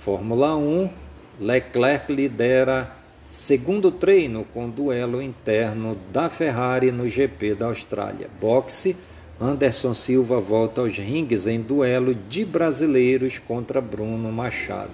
Fórmula 0.00 0.56
1. 0.56 0.90
Leclerc 1.40 2.12
lidera 2.12 2.94
segundo 3.30 3.90
treino 3.90 4.44
com 4.52 4.68
duelo 4.68 5.22
interno 5.22 5.96
da 6.12 6.28
Ferrari 6.28 6.92
no 6.92 7.08
GP 7.08 7.54
da 7.54 7.66
Austrália. 7.66 8.28
Boxe. 8.40 8.96
Anderson 9.40 9.94
Silva 9.94 10.38
volta 10.40 10.80
aos 10.80 10.96
rings 10.96 11.46
em 11.46 11.60
duelo 11.60 12.14
de 12.14 12.44
brasileiros 12.44 13.38
contra 13.38 13.80
Bruno 13.80 14.30
Machado. 14.30 14.92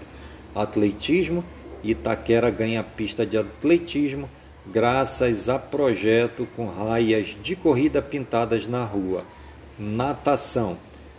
Atletismo. 0.55 1.45
Itaquera 1.83 2.51
ganha 2.51 2.83
pista 2.83 3.25
de 3.25 3.39
atletismo 3.39 4.29
graças 4.67 5.49
a 5.49 5.59
projeto 5.59 6.47
com 6.55 6.67
raias 6.67 7.37
de 7.43 7.57
corrida 7.57 8.01
pintadas 8.03 8.67
na 8.67 8.85
rua. 8.85 9.25
Natação. 9.79 10.77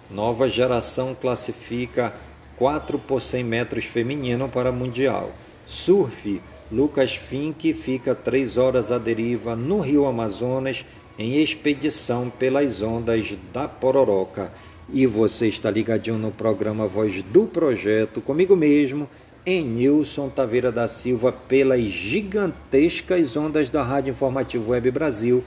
Nova 0.09 0.49
geração 0.49 1.16
classifica 1.20 2.14
4 2.57 2.99
por 2.99 3.22
100 3.22 3.43
metros 3.43 3.86
feminino 3.86 4.47
para 4.47 4.72
Mundial. 4.72 5.32
Surf. 5.66 6.41
Lucas 6.72 7.16
Fink 7.16 7.74
fica 7.74 8.16
3 8.16 8.57
horas 8.57 8.91
à 8.91 8.97
deriva 8.97 9.55
no 9.55 9.82
Rio 9.82 10.05
Amazonas 10.05 10.86
em 11.20 11.41
expedição 11.41 12.30
pelas 12.30 12.82
ondas 12.82 13.38
da 13.53 13.68
Pororoca. 13.68 14.53
E 14.93 15.05
você 15.05 15.47
está 15.47 15.70
ligadinho 15.70 16.18
no 16.18 16.32
programa 16.32 16.88
Voz 16.88 17.22
do 17.24 17.45
Projeto, 17.45 18.22
comigo 18.22 18.55
mesmo, 18.55 19.09
em 19.45 19.63
Nilson 19.65 20.29
Taveira 20.29 20.71
da 20.71 20.87
Silva 20.87 21.31
pelas 21.31 21.81
gigantescas 21.81 23.35
ondas 23.35 23.69
da 23.69 23.81
Rádio 23.81 24.11
Informativo 24.11 24.71
Web 24.71 24.91
Brasil, 24.91 25.43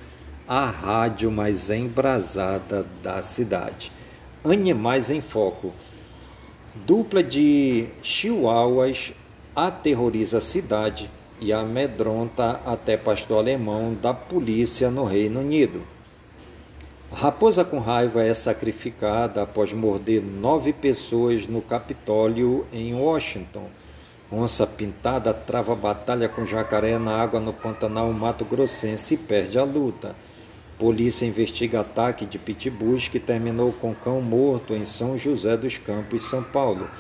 a 0.48 0.66
rádio 0.66 1.30
mais 1.30 1.70
embrasada 1.70 2.84
da 3.02 3.22
cidade. 3.22 3.92
Animais 4.42 5.10
em 5.10 5.20
Foco. 5.20 5.72
Dupla 6.74 7.22
de 7.22 7.86
chihuahuas 8.02 9.12
aterroriza 9.54 10.38
a 10.38 10.40
cidade 10.40 11.08
e 11.40 11.52
amedronta 11.52 12.60
até 12.66 12.96
pastor 12.96 13.38
alemão 13.38 13.94
da 13.94 14.12
polícia 14.12 14.90
no 14.90 15.04
Reino 15.04 15.38
Unido. 15.40 15.82
Raposa 17.12 17.64
com 17.64 17.78
raiva 17.78 18.24
é 18.24 18.34
sacrificada 18.34 19.42
após 19.42 19.72
morder 19.72 20.20
nove 20.20 20.72
pessoas 20.72 21.46
no 21.46 21.62
Capitólio 21.62 22.66
em 22.72 22.92
Washington. 22.92 23.70
Onça 24.36 24.66
pintada 24.66 25.32
trava 25.32 25.76
batalha 25.76 26.28
com 26.28 26.44
jacaré 26.44 26.98
na 26.98 27.12
água 27.12 27.38
no 27.38 27.52
Pantanal 27.52 28.12
Mato 28.12 28.44
Grossense 28.44 29.14
e 29.14 29.16
perde 29.16 29.60
a 29.60 29.62
luta. 29.62 30.16
Polícia 30.76 31.24
investiga 31.24 31.82
ataque 31.82 32.26
de 32.26 32.36
pitbulls 32.36 33.06
que 33.06 33.20
terminou 33.20 33.72
com 33.72 33.94
cão 33.94 34.20
morto 34.20 34.74
em 34.74 34.84
São 34.84 35.16
José 35.16 35.56
dos 35.56 35.78
Campos, 35.78 36.24
São 36.24 36.42
Paulo. 36.42 36.90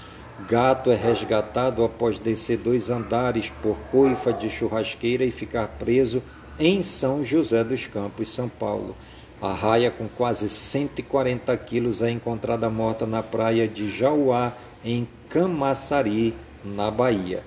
Gato 0.48 0.92
é 0.92 0.94
resgatado 0.94 1.82
após 1.82 2.20
descer 2.20 2.56
dois 2.56 2.88
andares 2.88 3.50
por 3.60 3.76
coifa 3.90 4.32
de 4.32 4.48
churrasqueira 4.48 5.24
e 5.24 5.32
ficar 5.32 5.66
preso 5.66 6.22
em 6.56 6.84
São 6.84 7.24
José 7.24 7.64
dos 7.64 7.88
Campos, 7.88 8.28
São 8.28 8.48
Paulo. 8.48 8.94
A 9.42 9.52
raia 9.52 9.90
com 9.90 10.06
quase 10.06 10.48
140 10.48 11.56
quilos 11.56 12.00
é 12.00 12.10
encontrada 12.10 12.70
morta 12.70 13.06
na 13.06 13.24
praia 13.24 13.66
de 13.66 13.90
Jauá, 13.90 14.52
em 14.84 15.08
Camaçari, 15.28 16.36
na 16.64 16.90
Bahia. 16.90 17.42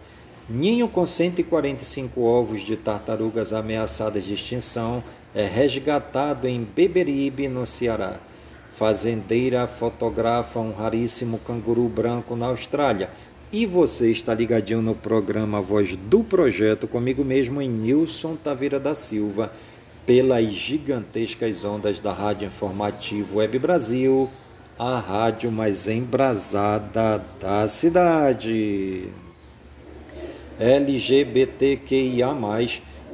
Ninho 0.50 0.88
com 0.88 1.06
145 1.06 2.22
ovos 2.22 2.62
de 2.62 2.78
tartarugas 2.78 3.52
ameaçadas 3.52 4.24
de 4.24 4.34
extinção 4.34 5.04
é 5.36 5.46
resgatado 5.46 6.48
em 6.48 6.64
Beberibe, 6.64 7.48
no 7.48 7.66
Ceará. 7.66 8.18
Fazendeira 8.72 9.68
fotografa 9.68 10.60
um 10.60 10.72
raríssimo 10.72 11.38
canguru 11.40 11.90
branco 11.90 12.36
na 12.36 12.46
Austrália. 12.48 13.10
E 13.52 13.66
você 13.66 14.10
está 14.10 14.34
ligadinho 14.34 14.82
no 14.82 14.96
programa 14.96 15.62
Voz 15.62 15.96
do 15.96 16.24
Projeto, 16.24 16.88
comigo 16.88 17.26
mesmo 17.26 17.62
em 17.62 17.70
Nilson 17.70 18.36
Taveira 18.36 18.80
da 18.80 18.96
Silva, 18.96 19.52
pelas 20.06 20.48
gigantescas 20.48 21.66
ondas 21.66 22.00
da 22.00 22.14
Rádio 22.14 22.48
Informativo 22.48 23.40
Web 23.40 23.60
Brasil 23.60 24.30
a 24.80 25.00
rádio 25.00 25.52
mais 25.52 25.88
embrasada 25.88 27.24
da 27.40 27.68
cidade. 27.68 29.10
LGBTQIA, 30.60 32.28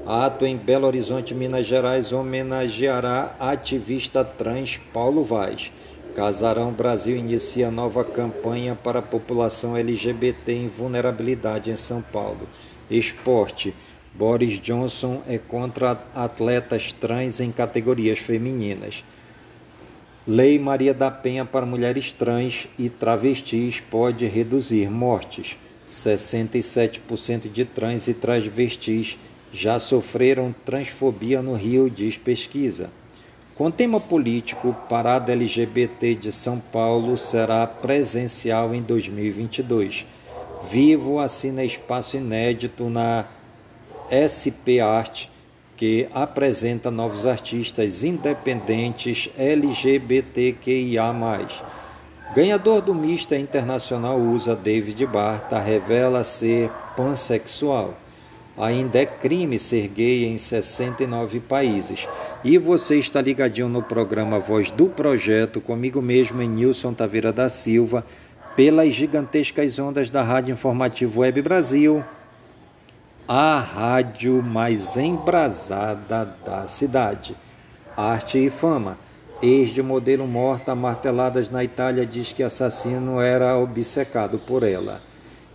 ato 0.05 0.45
em 0.45 0.57
Belo 0.57 0.87
Horizonte, 0.87 1.33
Minas 1.33 1.65
Gerais, 1.65 2.11
homenageará 2.11 3.35
ativista 3.39 4.25
trans 4.25 4.77
Paulo 4.91 5.23
Vaz. 5.23 5.71
Casarão 6.15 6.71
Brasil 6.71 7.15
inicia 7.15 7.71
nova 7.71 8.03
campanha 8.03 8.75
para 8.75 8.99
a 8.99 9.01
população 9.01 9.75
LGBT 9.75 10.53
em 10.53 10.67
vulnerabilidade 10.67 11.71
em 11.71 11.75
São 11.75 12.01
Paulo. 12.01 12.47
Esporte. 12.89 13.73
Boris 14.13 14.59
Johnson 14.59 15.23
é 15.27 15.39
contra 15.39 15.99
atletas 16.13 16.93
trans 16.93 17.39
em 17.39 17.51
categorias 17.51 18.19
femininas. 18.19 19.03
Lei 20.25 20.57
Maria 20.57 20.93
da 20.93 21.11
Penha 21.11 21.43
para 21.43 21.65
mulheres 21.65 22.13
trans 22.13 22.65
e 22.79 22.87
travestis 22.87 23.81
pode 23.81 24.25
reduzir 24.25 24.89
mortes. 24.89 25.57
67% 25.85 27.51
de 27.51 27.65
trans 27.65 28.07
e 28.07 28.13
travestis 28.13 29.17
já 29.51 29.77
sofreram 29.79 30.55
transfobia 30.63 31.41
no 31.41 31.55
Rio, 31.55 31.89
diz 31.89 32.17
pesquisa. 32.17 32.89
Com 33.53 33.69
tema 33.69 33.99
político, 33.99 34.73
Parada 34.87 35.33
LGBT 35.33 36.15
de 36.15 36.31
São 36.31 36.57
Paulo 36.57 37.17
será 37.17 37.67
presencial 37.67 38.73
em 38.73 38.81
2022. 38.81 40.05
Vivo 40.71 41.19
assina 41.19 41.65
espaço 41.65 42.15
inédito 42.15 42.89
na 42.89 43.25
SP 44.09 44.79
Arte 44.79 45.32
que 45.83 46.07
apresenta 46.13 46.89
novos 46.89 47.25
artistas 47.25 48.05
independentes 48.05 49.29
LGBTQIA. 49.37 51.03
Ganhador 52.33 52.79
do 52.79 52.95
Mista 52.95 53.37
Internacional 53.37 54.17
USA 54.17 54.55
David 54.55 55.05
Barta 55.05 55.59
revela 55.59 56.23
ser 56.23 56.71
pansexual. 56.95 57.97
Ainda 58.57 58.99
é 58.99 59.05
crime 59.05 59.59
ser 59.59 59.89
gay 59.89 60.25
em 60.25 60.37
69 60.37 61.41
países. 61.41 62.07
E 62.45 62.57
você 62.57 62.97
está 62.97 63.19
ligadinho 63.19 63.67
no 63.67 63.83
programa 63.83 64.39
Voz 64.39 64.71
do 64.71 64.85
Projeto, 64.85 65.59
comigo 65.59 66.01
mesmo 66.01 66.41
em 66.41 66.47
Nilson 66.47 66.93
Taveira 66.93 67.33
da 67.33 67.49
Silva, 67.49 68.05
pelas 68.55 68.93
gigantescas 68.93 69.77
ondas 69.79 70.09
da 70.09 70.21
Rádio 70.21 70.53
Informativo 70.53 71.19
Web 71.19 71.41
Brasil 71.41 72.05
a 73.27 73.57
rádio 73.59 74.43
mais 74.43 74.97
embrasada 74.97 76.25
da 76.45 76.67
cidade. 76.67 77.35
Arte 77.95 78.37
e 78.37 78.49
fama. 78.49 78.97
Ex 79.41 79.69
de 79.69 79.81
modelo 79.81 80.27
morta 80.27 80.75
marteladas 80.75 81.49
na 81.49 81.63
Itália 81.63 82.05
diz 82.05 82.33
que 82.33 82.43
assassino 82.43 83.21
era 83.21 83.57
obcecado 83.57 84.39
por 84.39 84.63
ela. 84.63 85.01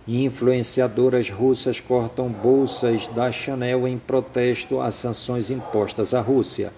Influenciadoras 0.07 1.29
russas 1.29 1.79
cortam 1.79 2.29
bolsas 2.29 3.07
da 3.09 3.31
Chanel 3.31 3.87
em 3.87 3.99
protesto 3.99 4.81
às 4.81 4.95
sanções 4.95 5.51
impostas 5.51 6.15
à 6.15 6.21
Rússia. 6.21 6.73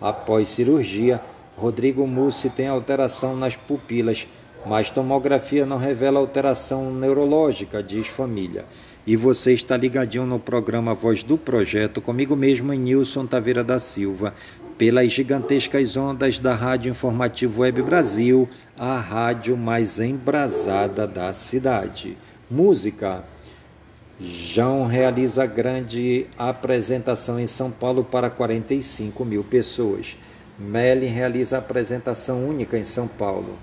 Após 0.00 0.48
cirurgia, 0.48 1.20
Rodrigo 1.56 2.04
Mussi 2.04 2.50
tem 2.50 2.66
alteração 2.66 3.36
nas 3.36 3.54
pupilas, 3.54 4.26
mas 4.66 4.90
tomografia 4.90 5.64
não 5.64 5.76
revela 5.76 6.18
alteração 6.18 6.92
neurológica, 6.92 7.80
diz 7.80 8.08
família. 8.08 8.64
E 9.04 9.16
você 9.16 9.52
está 9.52 9.76
ligadinho 9.76 10.24
no 10.24 10.38
programa 10.38 10.94
Voz 10.94 11.24
do 11.24 11.36
Projeto, 11.36 12.00
comigo 12.00 12.36
mesmo, 12.36 12.72
Nilson 12.72 13.26
Taveira 13.26 13.64
da 13.64 13.80
Silva, 13.80 14.32
pelas 14.78 15.10
gigantescas 15.10 15.96
ondas 15.96 16.38
da 16.38 16.54
Rádio 16.54 16.90
Informativo 16.90 17.62
Web 17.62 17.82
Brasil, 17.82 18.48
a 18.78 18.98
rádio 18.98 19.56
mais 19.56 19.98
embrasada 19.98 21.04
da 21.04 21.32
cidade. 21.32 22.16
Música. 22.48 23.24
João 24.20 24.86
realiza 24.86 25.46
grande 25.46 26.26
apresentação 26.38 27.40
em 27.40 27.46
São 27.48 27.72
Paulo 27.72 28.04
para 28.04 28.30
45 28.30 29.24
mil 29.24 29.42
pessoas. 29.42 30.16
Melly 30.56 31.06
realiza 31.06 31.58
apresentação 31.58 32.48
única 32.48 32.78
em 32.78 32.84
São 32.84 33.08
Paulo. 33.08 33.58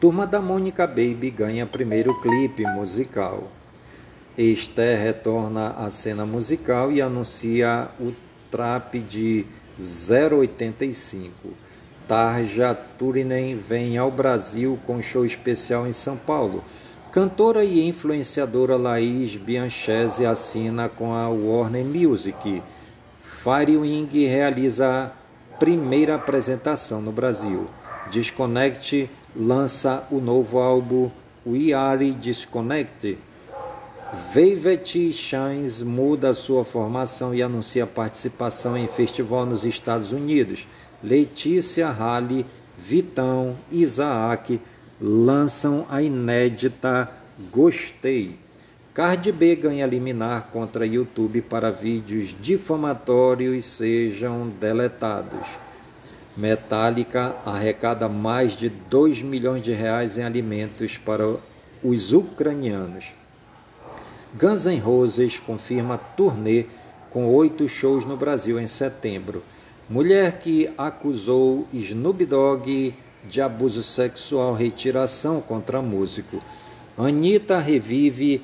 Turma 0.00 0.26
da 0.26 0.40
Mônica 0.42 0.84
Baby 0.84 1.30
ganha 1.30 1.64
primeiro 1.64 2.12
clipe 2.20 2.64
musical. 2.64 3.52
Esther 4.38 5.00
retorna 5.00 5.70
à 5.70 5.88
cena 5.88 6.26
musical 6.26 6.92
e 6.92 7.00
anuncia 7.00 7.88
o 7.98 8.12
trap 8.50 8.98
de 8.98 9.46
085. 9.78 11.48
Tarja 12.06 12.74
Turinen 12.74 13.56
vem 13.56 13.96
ao 13.96 14.10
Brasil 14.10 14.78
com 14.86 15.00
show 15.00 15.24
especial 15.24 15.86
em 15.86 15.92
São 15.92 16.16
Paulo. 16.16 16.62
Cantora 17.10 17.64
e 17.64 17.88
influenciadora 17.88 18.76
Laís 18.76 19.34
Bianchese 19.36 20.26
assina 20.26 20.86
com 20.86 21.14
a 21.14 21.30
Warner 21.30 21.84
Music. 21.84 22.62
Firewing 23.22 24.06
realiza 24.26 24.86
a 24.86 25.56
primeira 25.58 26.16
apresentação 26.16 27.00
no 27.00 27.10
Brasil. 27.10 27.66
Disconnect 28.10 29.08
lança 29.34 30.06
o 30.10 30.20
novo 30.20 30.58
álbum 30.58 31.10
We 31.46 31.72
Are 31.72 32.10
Disconnect. 32.10 33.18
Velvet 34.16 35.12
Shines 35.12 35.82
muda 35.82 36.32
sua 36.32 36.64
formação 36.64 37.34
e 37.34 37.42
anuncia 37.42 37.86
participação 37.86 38.76
em 38.76 38.88
festival 38.88 39.44
nos 39.44 39.66
Estados 39.66 40.10
Unidos. 40.12 40.66
Letícia 41.04 41.88
Halle, 41.88 42.46
Vitão, 42.78 43.56
Isaac 43.70 44.60
lançam 45.00 45.86
a 45.90 46.00
inédita 46.00 47.10
Gostei. 47.52 48.38
Cardi 48.94 49.30
B 49.30 49.54
ganha 49.56 49.86
liminar 49.86 50.48
contra 50.50 50.86
YouTube 50.86 51.42
para 51.42 51.70
vídeos 51.70 52.34
difamatórios 52.40 53.66
sejam 53.66 54.48
deletados. 54.48 55.46
Metallica 56.34 57.36
arrecada 57.44 58.08
mais 58.08 58.52
de 58.52 58.70
2 58.70 59.22
milhões 59.22 59.62
de 59.62 59.72
reais 59.72 60.16
em 60.16 60.22
alimentos 60.22 60.96
para 60.96 61.36
os 61.82 62.12
ucranianos. 62.14 63.14
Guns 64.38 64.66
N' 64.66 64.78
Roses 64.80 65.40
confirma 65.40 65.96
turnê 65.96 66.66
com 67.10 67.26
oito 67.28 67.66
shows 67.66 68.04
no 68.04 68.18
Brasil 68.18 68.60
em 68.60 68.66
setembro. 68.66 69.42
Mulher 69.88 70.38
que 70.40 70.68
acusou 70.76 71.66
Snoop 71.72 72.26
Dogg 72.26 72.94
de 73.24 73.40
abuso 73.40 73.82
sexual 73.82 74.52
retiração 74.52 75.40
contra 75.40 75.80
músico. 75.80 76.42
Anitta 76.98 77.58
revive 77.60 78.42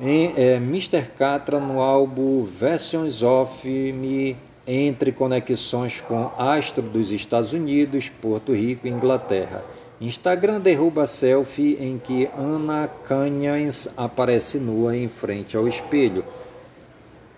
em 0.00 0.32
é, 0.36 0.56
Mr. 0.56 1.02
Catra 1.16 1.60
no 1.60 1.80
álbum 1.80 2.44
Versions 2.44 3.22
of 3.22 3.68
Me 3.68 4.36
entre 4.66 5.12
conexões 5.12 6.00
com 6.00 6.32
astro 6.36 6.82
dos 6.82 7.12
Estados 7.12 7.52
Unidos, 7.52 8.08
Porto 8.08 8.52
Rico 8.52 8.88
e 8.88 8.90
Inglaterra. 8.90 9.62
Instagram 10.00 10.60
derruba 10.60 11.06
selfie 11.06 11.76
em 11.78 11.98
que 11.98 12.26
Ana 12.34 12.88
Canhães 12.88 13.86
aparece 13.94 14.58
nua 14.58 14.96
em 14.96 15.08
frente 15.08 15.58
ao 15.58 15.68
espelho. 15.68 16.24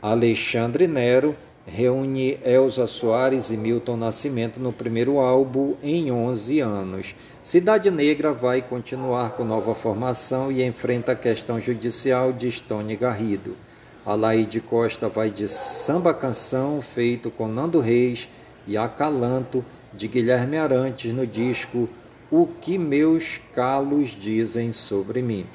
Alexandre 0.01 0.87
Nero 0.87 1.35
reúne 1.67 2.39
Elza 2.45 2.87
Soares 2.87 3.51
e 3.51 3.57
Milton 3.57 3.97
Nascimento 3.97 4.61
no 4.61 4.73
primeiro 4.73 5.19
álbum 5.19 5.75
em 5.83 6.13
11 6.13 6.61
anos. 6.61 7.17
Cidade 7.43 7.91
Negra 7.91 8.33
vai 8.33 8.63
continuar 8.63 9.31
com 9.31 9.43
nova 9.43 9.75
formação 9.75 10.53
e 10.53 10.65
enfrenta 10.65 11.13
a 11.13 11.17
questão 11.17 11.61
judicial 11.61 12.33
de 12.33 12.49
Stone 12.49 12.95
Garrido. 12.95 13.57
Alaide 14.07 14.61
Costa 14.61 15.09
vai 15.09 15.31
de 15.31 15.49
samba 15.49 16.15
canção 16.15 16.81
feito 16.81 17.29
com 17.29 17.49
Nando 17.49 17.81
Reis 17.81 18.29
e 18.69 18.77
Acalanto 18.77 19.65
de 19.93 20.07
Guilherme 20.07 20.57
Arantes 20.57 21.13
no 21.13 21.27
disco 21.27 21.89
o 22.33 22.47
que 22.47 22.79
meus 22.79 23.39
calos 23.55 24.17
dizem 24.19 24.73
sobre 24.73 25.21
mim. 25.21 25.47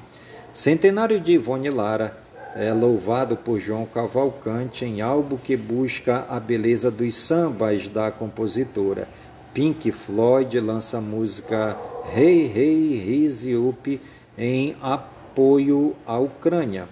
Centenário 0.53 1.19
de 1.19 1.32
Ivone 1.32 1.71
Lara 1.71 2.15
é 2.55 2.71
louvado 2.71 3.36
por 3.36 3.59
João 3.59 3.88
Cavalcante 3.88 4.86
em 4.86 5.01
álbum 5.01 5.38
que 5.38 5.57
busca 5.57 6.28
a 6.30 6.39
beleza 6.39 6.91
dos 6.91 7.15
sambas 7.15 7.89
da 7.89 8.11
compositora. 8.11 9.09
Pink 9.55 9.91
Floyd 9.91 10.59
lança 10.59 10.99
a 10.99 11.01
música 11.01 11.75
Hey 12.15 12.51
Hey 12.55 12.95
Rise 13.03 13.55
Up 13.55 13.99
em 14.38 14.75
apoio 14.80 15.95
à 16.05 16.19
Ucrânia. 16.19 16.88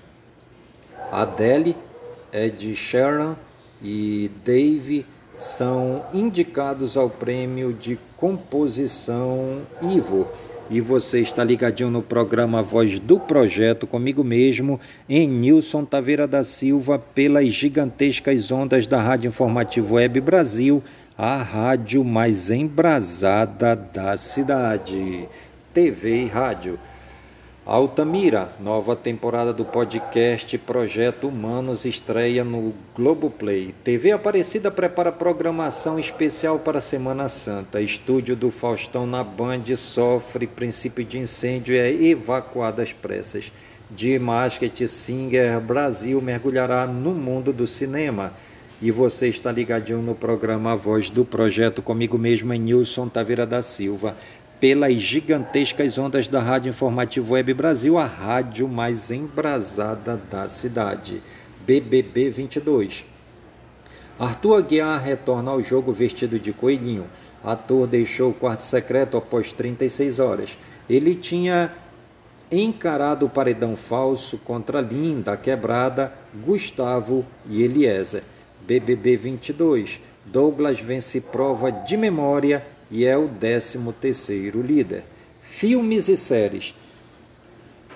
Adele 1.11 1.77
é 2.31 2.49
de 2.49 2.75
Sharon 2.75 3.35
e 3.83 4.31
Dave 4.43 5.05
são 5.37 6.03
indicados 6.13 6.97
ao 6.97 7.09
prêmio 7.09 7.73
de 7.73 7.97
composição 8.17 9.61
Ivo. 9.81 10.27
E 10.69 10.81
você 10.81 11.19
está 11.19 11.43
ligadinho 11.43 11.91
no 11.91 12.01
programa 12.01 12.63
Voz 12.63 12.97
do 12.97 13.19
Projeto 13.19 13.85
comigo 13.85 14.23
mesmo, 14.23 14.79
em 15.07 15.27
Nilson 15.27 15.85
Taveira 15.85 16.27
da 16.27 16.43
Silva, 16.43 16.97
pelas 16.97 17.49
gigantescas 17.49 18.51
ondas 18.51 18.87
da 18.87 18.99
Rádio 18.99 19.27
Informativo 19.27 19.95
Web 19.95 20.19
Brasil, 20.21 20.81
a 21.15 21.37
rádio 21.37 22.03
mais 22.03 22.49
embrasada 22.49 23.75
da 23.75 24.17
cidade. 24.17 25.29
TV 25.71 26.23
e 26.23 26.27
rádio. 26.27 26.79
Altamira, 27.65 28.51
nova 28.59 28.95
temporada 28.95 29.51
do 29.51 29.65
podcast 29.65 30.55
Projeto 30.59 31.27
Humanos 31.27 31.83
estreia 31.83 32.43
no 32.43 32.75
Globoplay. 32.95 33.73
TV 33.83 34.11
Aparecida 34.11 34.69
prepara 34.69 35.11
programação 35.11 35.97
especial 35.97 36.59
para 36.59 36.77
a 36.77 36.81
Semana 36.81 37.27
Santa. 37.27 37.81
Estúdio 37.81 38.35
do 38.35 38.51
Faustão 38.51 39.07
na 39.07 39.23
Band 39.23 39.63
sofre 39.77 40.45
princípio 40.45 41.03
de 41.03 41.17
incêndio 41.17 41.73
e 41.73 41.79
é 41.79 41.91
evacuado 41.91 42.83
às 42.83 42.93
pressas. 42.93 43.51
De 43.89 44.19
Masket 44.19 44.87
Singer 44.87 45.59
Brasil 45.59 46.21
mergulhará 46.21 46.85
no 46.85 47.15
mundo 47.15 47.51
do 47.51 47.65
cinema. 47.65 48.33
E 48.79 48.91
você 48.91 49.27
está 49.27 49.51
ligadinho 49.51 50.03
no 50.03 50.13
programa 50.13 50.75
Voz 50.75 51.09
do 51.09 51.25
Projeto 51.25 51.81
comigo 51.81 52.15
mesmo, 52.15 52.53
em 52.53 52.59
Nilson 52.59 53.07
Taveira 53.07 53.47
da 53.47 53.63
Silva 53.63 54.15
pelas 54.59 54.95
gigantescas 54.95 55.97
ondas 55.97 56.27
da 56.27 56.39
Rádio 56.39 56.69
Informativo 56.69 57.33
Web 57.33 57.53
Brasil, 57.53 57.97
a 57.97 58.05
rádio 58.05 58.67
mais 58.67 59.11
embrasada 59.11 60.19
da 60.29 60.47
cidade. 60.47 61.21
BBB 61.65 62.29
22. 62.29 63.05
Arthur 64.17 64.59
Aguiar 64.59 65.01
retorna 65.01 65.51
ao 65.51 65.61
jogo 65.61 65.91
vestido 65.91 66.39
de 66.39 66.53
coelhinho. 66.53 67.05
Ator 67.43 67.85
deixou 67.85 68.31
o 68.31 68.33
quarto 68.33 68.61
secreto 68.61 69.17
após 69.17 69.51
36 69.51 70.19
horas. 70.19 70.57
Ele 70.89 71.15
tinha 71.15 71.71
encarado 72.51 73.25
o 73.25 73.29
paredão 73.29 73.75
falso 73.75 74.37
contra 74.37 74.79
Linda, 74.79 75.35
Quebrada, 75.35 76.13
Gustavo 76.45 77.25
e 77.47 77.61
Eliezer. 77.61 78.23
BBB 78.61 79.17
22. 79.17 79.99
Douglas 80.25 80.79
vence 80.79 81.19
prova 81.19 81.71
de 81.71 81.97
memória 81.97 82.65
e 82.95 83.05
é 83.05 83.17
o 83.17 83.27
13º 83.27 84.61
líder. 84.61 85.03
Filmes 85.41 86.07
e 86.07 86.15
séries. 86.15 86.73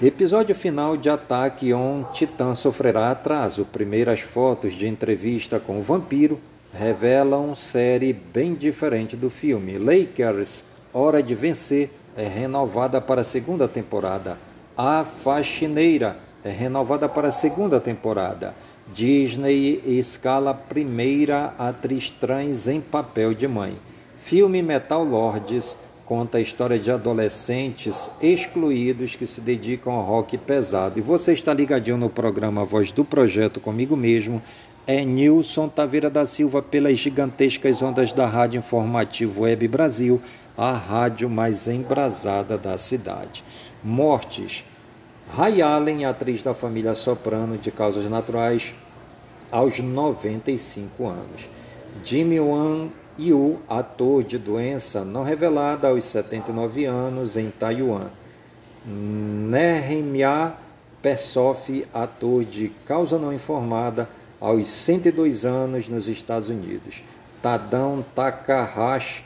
Episódio 0.02 0.54
final 0.54 0.98
de 0.98 1.10
Ataque 1.10 1.74
on 1.74 2.04
Titã 2.12 2.54
sofrerá 2.54 3.10
atraso. 3.10 3.64
Primeiras 3.64 4.20
fotos 4.20 4.74
de 4.74 4.90
entrevista 4.90 5.58
com 5.58 5.80
o 5.80 5.82
vampiro 5.82 6.38
revelam 6.74 7.56
série 7.56 8.12
bem 8.12 8.54
diferente 8.54 9.16
do 9.16 9.30
filme. 9.30 9.78
Lakers, 9.78 10.66
Hora 10.94 11.24
de 11.24 11.34
Vencer, 11.34 11.92
é 12.18 12.28
renovada 12.28 13.00
para 13.00 13.22
a 13.22 13.24
segunda 13.24 13.70
temporada. 13.70 14.38
A 14.78 15.06
Faxineira 15.24 16.18
é 16.44 16.50
renovada 16.50 17.08
para 17.08 17.30
a 17.30 17.32
segunda 17.32 17.80
temporada. 17.80 18.54
Disney 18.94 19.82
escala 19.86 20.54
primeira 20.54 21.54
atriz 21.58 22.10
trans 22.10 22.68
em 22.68 22.82
papel 22.82 23.34
de 23.34 23.48
mãe. 23.48 23.78
Filme 24.30 24.62
Metal 24.62 25.04
Lords 25.04 25.76
conta 26.06 26.38
a 26.38 26.42
história 26.42 26.78
de 26.78 26.92
adolescentes 26.92 28.12
excluídos 28.22 29.16
que 29.16 29.26
se 29.26 29.42
dedicam 29.42 29.92
ao 29.92 30.04
rock 30.04 30.38
pesado. 30.38 31.00
E 31.00 31.02
você 31.02 31.34
está 31.34 31.52
ligadinho 31.52 31.98
no 31.98 32.12
programa 32.12 32.64
Voz 32.64 32.92
do 32.92 33.04
Projeto 33.04 33.60
comigo 33.60 33.98
mesmo. 33.98 34.40
É 34.86 35.04
Nilson 35.04 35.68
Taveira 35.68 36.12
da 36.12 36.28
Silva 36.28 36.62
pelas 36.62 37.00
gigantescas 37.00 37.82
ondas 37.82 38.14
da 38.14 38.28
Rádio 38.28 38.60
Informativo 38.60 39.42
Web 39.42 39.68
Brasil, 39.68 40.22
a 40.56 40.74
rádio 40.74 41.28
mais 41.28 41.68
embrasada 41.68 42.56
da 42.56 42.78
cidade. 42.78 43.44
Mortes. 43.84 44.64
Ray 45.28 45.64
Allen, 45.64 46.06
atriz 46.06 46.44
da 46.44 46.54
família 46.54 46.94
Soprano 46.94 47.58
de 47.58 47.72
causas 47.72 48.08
naturais, 48.08 48.76
aos 49.52 49.80
95 49.80 51.08
anos. 51.08 51.50
Jimmy 52.06 52.40
Wang 53.20 53.28
Yu, 53.28 53.60
ator 53.68 54.24
de 54.24 54.38
doença 54.38 55.04
não 55.04 55.24
revelada 55.24 55.90
aos 55.90 56.06
79 56.06 56.86
anos 56.86 57.36
em 57.36 57.52
Taiwan. 57.52 58.08
Nehemia 58.86 60.54
Persoff, 61.02 61.86
ator 61.94 62.46
de 62.46 62.70
causa 62.86 63.18
não 63.18 63.34
informada 63.34 64.10
aos 64.40 64.70
102 64.70 65.46
anos 65.46 65.90
nos 65.90 66.08
Estados 66.08 66.50
Unidos. 66.50 67.04
Tadão 67.42 68.04
Takahashi, 68.16 69.24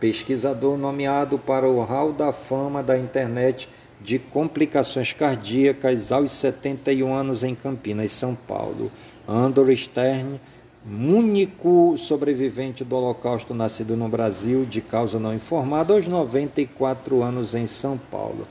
pesquisador 0.00 0.76
nomeado 0.76 1.38
para 1.38 1.68
o 1.68 1.82
Hall 1.82 2.12
da 2.12 2.32
Fama 2.32 2.82
da 2.82 2.98
Internet 2.98 3.68
de 4.00 4.18
complicações 4.18 5.12
cardíacas 5.12 6.12
aos 6.12 6.32
71 6.32 7.14
anos 7.14 7.42
em 7.42 7.54
Campinas, 7.54 8.12
São 8.12 8.34
Paulo. 8.34 8.90
Andor 9.26 9.74
Stern, 9.74 10.40
único 10.88 11.96
sobrevivente 11.98 12.84
do 12.84 12.94
Holocausto 12.94 13.52
nascido 13.52 13.96
no 13.96 14.08
Brasil 14.08 14.64
de 14.64 14.80
causa 14.80 15.18
não 15.18 15.34
informada 15.34 15.94
aos 15.94 16.06
94 16.06 17.22
anos 17.22 17.54
em 17.54 17.66
São 17.66 17.98
Paulo. 17.98 18.46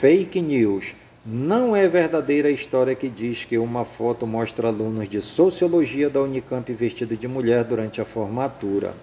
Fake 0.00 0.40
news. 0.42 0.94
Não 1.24 1.74
é 1.74 1.88
verdadeira 1.88 2.48
a 2.48 2.52
história 2.52 2.94
que 2.94 3.08
diz 3.08 3.44
que 3.44 3.56
uma 3.56 3.84
foto 3.84 4.26
mostra 4.26 4.68
alunos 4.68 5.08
de 5.08 5.22
sociologia 5.22 6.10
da 6.10 6.20
Unicamp 6.20 6.70
vestidos 6.72 7.18
de 7.18 7.26
mulher 7.26 7.64
durante 7.64 8.00
a 8.00 8.04
formatura. 8.04 8.94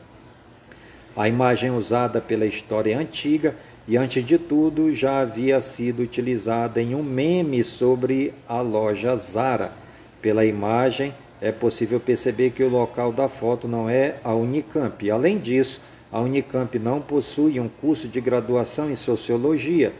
A 1.16 1.28
imagem 1.28 1.72
usada 1.72 2.22
pela 2.22 2.46
história 2.46 2.98
antiga 2.98 3.56
e, 3.88 3.98
antes 3.98 4.24
de 4.24 4.38
tudo, 4.38 4.94
já 4.94 5.22
havia 5.22 5.60
sido 5.60 6.04
utilizada 6.04 6.80
em 6.82 6.94
um 6.94 7.02
meme 7.02 7.64
sobre 7.64 8.34
a 8.48 8.62
loja 8.62 9.16
Zara. 9.16 9.74
Pela 10.22 10.46
imagem, 10.46 11.16
é 11.42 11.52
possível 11.52 12.00
perceber 12.00 12.52
que 12.52 12.64
o 12.64 12.70
local 12.70 13.12
da 13.12 13.28
foto 13.28 13.68
não 13.68 13.90
é 13.90 14.16
a 14.24 14.34
Unicamp. 14.34 15.10
Além 15.10 15.40
disso, 15.40 15.82
a 16.12 16.20
Unicamp 16.22 16.78
não 16.78 17.02
possui 17.02 17.60
um 17.60 17.68
curso 17.68 18.08
de 18.08 18.22
graduação 18.22 18.92
em 18.92 18.96
sociologia. 18.96 19.92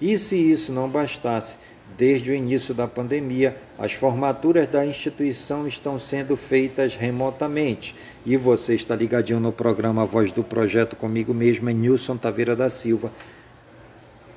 E 0.00 0.18
se 0.18 0.36
isso 0.36 0.70
não 0.70 0.88
bastasse, 0.88 1.56
desde 1.96 2.30
o 2.30 2.34
início 2.34 2.74
da 2.74 2.86
pandemia, 2.86 3.56
as 3.78 3.92
formaturas 3.92 4.68
da 4.68 4.84
instituição 4.84 5.66
estão 5.66 5.98
sendo 5.98 6.36
feitas 6.36 6.94
remotamente 6.94 7.94
e 8.24 8.36
você 8.36 8.74
está 8.74 8.94
ligadinho 8.94 9.40
no 9.40 9.52
programa 9.52 10.04
Voz 10.04 10.30
do 10.30 10.44
Projeto 10.44 10.96
comigo 10.96 11.32
mesmo, 11.32 11.70
é 11.70 11.72
Nilson 11.72 12.16
Taveira 12.16 12.54
da 12.54 12.68
Silva, 12.68 13.10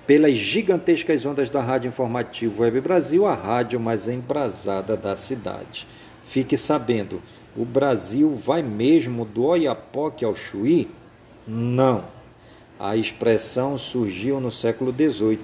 pelas 0.07 0.33
gigantescas 0.33 1.25
ondas 1.25 1.49
da 1.49 1.61
Rádio 1.61 1.89
Informativo 1.89 2.63
Web 2.63 2.81
Brasil, 2.81 3.25
a 3.25 3.35
rádio 3.35 3.79
mais 3.79 4.07
embrasada 4.07 4.97
da 4.97 5.15
cidade. 5.15 5.87
Fique 6.33 6.57
sabendo, 6.57 7.21
o 7.55 7.63
Brasil 7.63 8.35
vai 8.35 8.63
mesmo 8.63 9.23
do 9.23 9.45
Oiapoque 9.45 10.25
ao 10.25 10.35
Chuí? 10.35 10.89
Não. 11.47 12.05
A 12.79 12.97
expressão 12.97 13.77
surgiu 13.77 14.39
no 14.39 14.49
século 14.49 14.91
XVIII, 14.91 15.41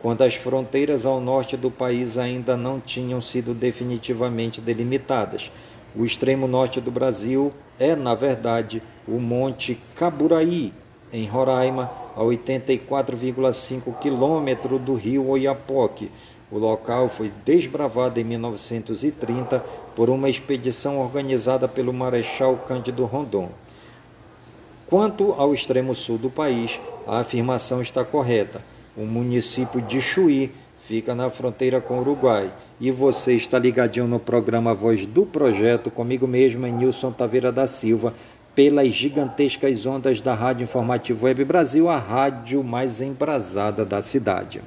quando 0.00 0.22
as 0.22 0.34
fronteiras 0.34 1.06
ao 1.06 1.20
norte 1.20 1.56
do 1.56 1.70
país 1.70 2.18
ainda 2.18 2.56
não 2.56 2.80
tinham 2.80 3.20
sido 3.20 3.54
definitivamente 3.54 4.60
delimitadas. 4.60 5.52
O 5.94 6.04
extremo 6.04 6.48
norte 6.48 6.80
do 6.80 6.90
Brasil 6.90 7.52
é, 7.78 7.94
na 7.94 8.16
verdade, 8.16 8.82
o 9.06 9.20
Monte 9.20 9.78
Caburaí, 9.94 10.72
em 11.12 11.28
Roraima, 11.28 11.92
a 12.16 12.22
84,5 12.22 14.00
quilômetros 14.00 14.80
do 14.80 14.94
rio 14.94 15.28
Oiapoque. 15.28 16.10
O 16.54 16.58
local 16.58 17.08
foi 17.08 17.32
desbravado 17.44 18.20
em 18.20 18.22
1930 18.22 19.58
por 19.96 20.08
uma 20.08 20.28
expedição 20.28 21.00
organizada 21.00 21.66
pelo 21.66 21.92
Marechal 21.92 22.58
Cândido 22.58 23.04
Rondon. 23.06 23.50
Quanto 24.86 25.32
ao 25.32 25.52
extremo 25.52 25.96
sul 25.96 26.16
do 26.16 26.30
país, 26.30 26.80
a 27.08 27.18
afirmação 27.18 27.82
está 27.82 28.04
correta. 28.04 28.64
O 28.96 29.04
município 29.04 29.82
de 29.82 30.00
Chuí 30.00 30.52
fica 30.78 31.12
na 31.12 31.28
fronteira 31.28 31.80
com 31.80 31.98
o 31.98 32.02
Uruguai 32.02 32.52
e 32.80 32.88
você 32.92 33.34
está 33.34 33.58
ligadinho 33.58 34.06
no 34.06 34.20
programa 34.20 34.72
Voz 34.72 35.04
do 35.04 35.26
Projeto, 35.26 35.90
comigo 35.90 36.28
mesmo, 36.28 36.68
Nilson 36.68 37.10
Taveira 37.10 37.50
da 37.50 37.66
Silva, 37.66 38.14
pelas 38.54 38.94
gigantescas 38.94 39.84
ondas 39.86 40.20
da 40.20 40.34
Rádio 40.34 40.62
Informativo 40.62 41.26
Web 41.26 41.44
Brasil, 41.46 41.88
a 41.88 41.98
rádio 41.98 42.62
mais 42.62 43.00
embrasada 43.00 43.84
da 43.84 44.00
cidade. 44.00 44.62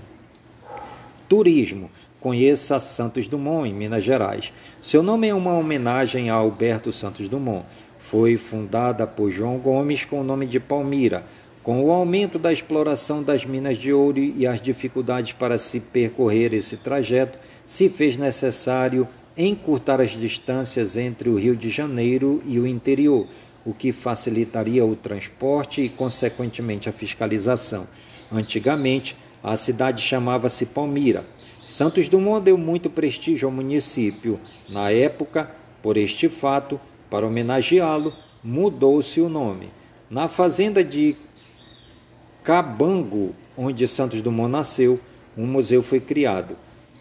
Turismo. 1.28 1.90
Conheça 2.20 2.80
Santos 2.80 3.28
Dumont, 3.28 3.70
em 3.70 3.74
Minas 3.74 4.04
Gerais. 4.04 4.52
Seu 4.82 5.04
nome 5.04 5.28
é 5.28 5.34
uma 5.34 5.58
homenagem 5.58 6.30
a 6.30 6.34
Alberto 6.34 6.92
Santos 6.92 7.30
Dumont. 7.30 7.66
Foi 8.00 8.38
fundada 8.38 9.06
por 9.06 9.30
João 9.30 9.58
Gomes 9.58 10.06
com 10.06 10.22
o 10.22 10.24
nome 10.24 10.46
de 10.46 10.60
Palmira. 10.60 11.26
Com 11.62 11.84
o 11.84 11.92
aumento 11.92 12.40
da 12.40 12.54
exploração 12.54 13.22
das 13.22 13.46
minas 13.46 13.78
de 13.78 13.92
ouro 13.92 14.20
e 14.20 14.48
as 14.48 14.62
dificuldades 14.62 15.34
para 15.34 15.58
se 15.58 15.82
percorrer 15.82 16.54
esse 16.54 16.78
trajeto, 16.78 17.38
se 17.66 17.90
fez 17.90 18.18
necessário 18.18 19.08
encurtar 19.38 20.00
as 20.00 20.12
distâncias 20.12 20.96
entre 20.96 21.30
o 21.30 21.36
Rio 21.36 21.56
de 21.56 21.70
Janeiro 21.70 22.42
e 22.46 22.58
o 22.58 22.66
interior, 22.66 23.28
o 23.66 23.74
que 23.74 23.92
facilitaria 23.92 24.86
o 24.86 24.96
transporte 24.96 25.82
e, 25.82 25.90
consequentemente, 25.90 26.88
a 26.88 26.94
fiscalização. 26.94 27.86
Antigamente, 28.32 29.16
a 29.48 29.56
cidade 29.56 30.02
chamava-se 30.02 30.66
Palmira. 30.66 31.26
Santos 31.64 32.10
Dumont 32.10 32.44
deu 32.44 32.58
muito 32.58 32.90
prestígio 32.90 33.48
ao 33.48 33.54
município. 33.54 34.40
Na 34.68 34.92
época, 34.92 35.50
por 35.82 35.96
este 35.96 36.28
fato, 36.28 36.80
para 37.10 37.26
homenageá-lo, 37.26 38.14
mudou-se 38.44 39.22
o 39.22 39.30
nome. 39.30 39.70
Na 40.10 40.28
fazenda 40.28 40.84
de 40.84 41.16
Cabango, 42.44 43.34
onde 43.58 43.88
Santos 43.88 44.22
Dumont 44.22 44.52
nasceu, 44.52 45.00
um 45.38 45.46
museu 45.46 45.82
foi 45.82 46.02
criado 46.02 46.58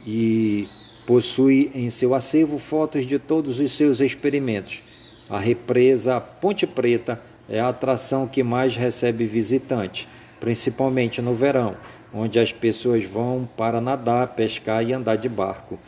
e 0.07 0.68
possui 1.05 1.72
em 1.74 1.90
seu 1.90 2.14
acervo 2.14 2.59
fotos 2.59 3.07
de 3.07 3.18
todos 3.18 3.59
os 3.59 3.72
seus 3.72 4.01
experimentos. 4.01 4.84
A 5.28 5.40
represa 5.40 6.20
Ponte 6.20 6.64
Preta 6.64 7.20
é 7.49 7.59
a 7.59 7.68
atração 7.68 8.28
que 8.28 8.44
mais 8.44 8.76
recebe 8.76 9.26
visitantes, 9.26 10.07
principalmente 10.38 11.20
no 11.20 11.34
verão, 11.34 11.76
onde 12.13 12.39
as 12.39 12.53
pessoas 12.53 13.05
vão 13.05 13.49
para 13.57 13.81
nadar, 13.81 14.29
pescar 14.35 14.85
e 14.87 14.93
andar 14.93 15.17
de 15.17 15.29
barco. 15.29 15.79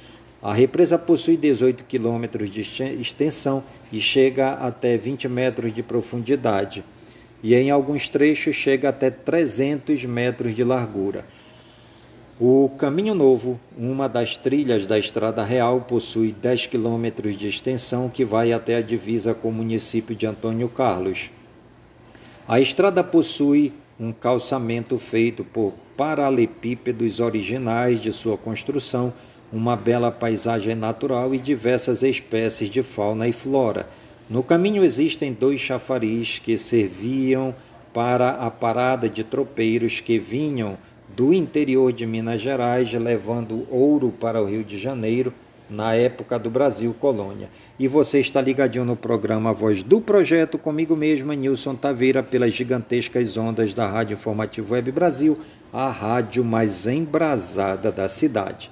A 0.42 0.52
represa 0.52 0.98
possui 0.98 1.36
18 1.36 1.84
quilômetros 1.84 2.50
de 2.50 2.60
extensão 3.00 3.64
e 3.92 4.00
chega 4.00 4.52
até 4.52 4.96
20 4.96 5.28
metros 5.28 5.72
de 5.72 5.82
profundidade, 5.82 6.84
e 7.42 7.54
em 7.54 7.70
alguns 7.70 8.08
trechos 8.08 8.54
chega 8.54 8.88
até 8.88 9.10
300 9.10 10.04
metros 10.04 10.54
de 10.54 10.62
largura. 10.62 11.24
O 12.40 12.70
Caminho 12.78 13.16
Novo, 13.16 13.58
uma 13.76 14.08
das 14.08 14.36
trilhas 14.36 14.86
da 14.86 14.96
Estrada 14.96 15.42
Real, 15.42 15.80
possui 15.80 16.30
10 16.30 16.66
quilômetros 16.66 17.36
de 17.36 17.48
extensão 17.48 18.08
que 18.08 18.24
vai 18.24 18.52
até 18.52 18.76
a 18.76 18.80
divisa 18.80 19.34
com 19.34 19.48
o 19.48 19.52
município 19.52 20.14
de 20.14 20.24
Antônio 20.24 20.68
Carlos. 20.68 21.32
A 22.46 22.60
estrada 22.60 23.02
possui 23.02 23.72
um 23.98 24.12
calçamento 24.12 24.98
feito 24.98 25.42
por 25.42 25.74
paralelepípedos 25.96 27.18
originais 27.18 28.00
de 28.00 28.12
sua 28.12 28.38
construção, 28.38 29.12
uma 29.52 29.74
bela 29.74 30.10
paisagem 30.12 30.74
natural 30.74 31.34
e 31.34 31.38
diversas 31.38 32.02
espécies 32.02 32.70
de 32.70 32.82
fauna 32.82 33.26
e 33.26 33.32
flora. 33.32 33.88
No 34.30 34.42
caminho 34.42 34.84
existem 34.84 35.32
dois 35.32 35.60
chafarizes 35.60 36.38
que 36.38 36.56
serviam 36.56 37.54
para 37.92 38.30
a 38.30 38.50
parada 38.50 39.08
de 39.08 39.24
tropeiros 39.24 40.00
que 40.00 40.18
vinham 40.18 40.78
do 41.08 41.32
interior 41.32 41.92
de 41.92 42.06
Minas 42.06 42.40
Gerais, 42.40 42.92
levando 42.92 43.66
ouro 43.70 44.12
para 44.20 44.40
o 44.40 44.44
Rio 44.44 44.62
de 44.62 44.78
Janeiro 44.78 45.32
na 45.68 45.94
época 45.94 46.38
do 46.38 46.50
Brasil 46.50 46.94
Colônia. 47.00 47.48
E 47.78 47.86
você 47.86 48.18
está 48.18 48.40
ligadinho 48.40 48.84
no 48.84 48.96
programa 48.96 49.52
Voz 49.52 49.84
do 49.84 50.00
Projeto, 50.00 50.58
comigo 50.58 50.96
mesmo, 50.96 51.32
Nilson 51.32 51.76
Taveira, 51.76 52.24
pelas 52.24 52.52
gigantescas 52.52 53.36
ondas 53.36 53.72
da 53.72 53.86
Rádio 53.86 54.14
Informativo 54.14 54.74
Web 54.74 54.90
Brasil, 54.90 55.38
a 55.72 55.88
rádio 55.88 56.44
mais 56.44 56.88
embrasada 56.88 57.92
da 57.92 58.08
cidade. 58.08 58.68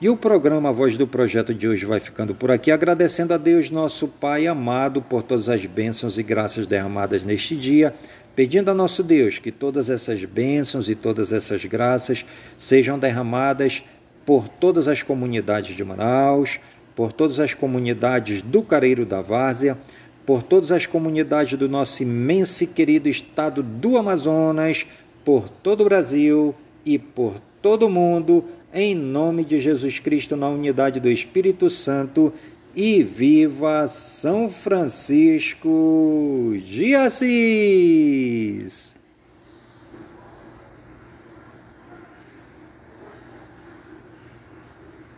E 0.00 0.08
o 0.08 0.16
programa 0.16 0.72
Voz 0.72 0.96
do 0.96 1.04
Projeto 1.04 1.52
de 1.52 1.66
hoje 1.66 1.84
vai 1.84 1.98
ficando 1.98 2.32
por 2.32 2.52
aqui, 2.52 2.70
agradecendo 2.70 3.34
a 3.34 3.36
Deus, 3.36 3.72
nosso 3.72 4.06
Pai 4.06 4.46
amado, 4.46 5.02
por 5.02 5.24
todas 5.24 5.48
as 5.48 5.66
bênçãos 5.66 6.16
e 6.16 6.22
graças 6.22 6.64
derramadas 6.64 7.24
neste 7.24 7.56
dia 7.56 7.92
pedindo 8.36 8.70
a 8.70 8.74
nosso 8.74 9.02
Deus 9.02 9.40
que 9.40 9.50
todas 9.50 9.90
essas 9.90 10.24
bênçãos 10.24 10.88
e 10.88 10.94
todas 10.94 11.32
essas 11.32 11.64
graças 11.64 12.24
sejam 12.56 12.96
derramadas 12.96 13.82
por 14.24 14.46
todas 14.46 14.86
as 14.86 15.02
comunidades 15.02 15.74
de 15.74 15.82
Manaus, 15.82 16.60
por 16.98 17.12
todas 17.12 17.38
as 17.38 17.54
comunidades 17.54 18.42
do 18.42 18.60
Careiro 18.60 19.06
da 19.06 19.20
Várzea, 19.20 19.78
por 20.26 20.42
todas 20.42 20.72
as 20.72 20.84
comunidades 20.84 21.56
do 21.56 21.68
nosso 21.68 22.02
imenso 22.02 22.64
e 22.64 22.66
querido 22.66 23.08
estado 23.08 23.62
do 23.62 23.96
Amazonas, 23.96 24.84
por 25.24 25.48
todo 25.48 25.82
o 25.82 25.84
Brasil 25.84 26.52
e 26.84 26.98
por 26.98 27.40
todo 27.62 27.86
o 27.86 27.88
mundo, 27.88 28.44
em 28.74 28.96
nome 28.96 29.44
de 29.44 29.60
Jesus 29.60 30.00
Cristo, 30.00 30.34
na 30.34 30.48
unidade 30.48 30.98
do 30.98 31.08
Espírito 31.08 31.70
Santo 31.70 32.34
e 32.74 33.04
viva 33.04 33.86
São 33.86 34.50
Francisco 34.50 36.56
de 36.66 36.96
Assis! 36.96 38.97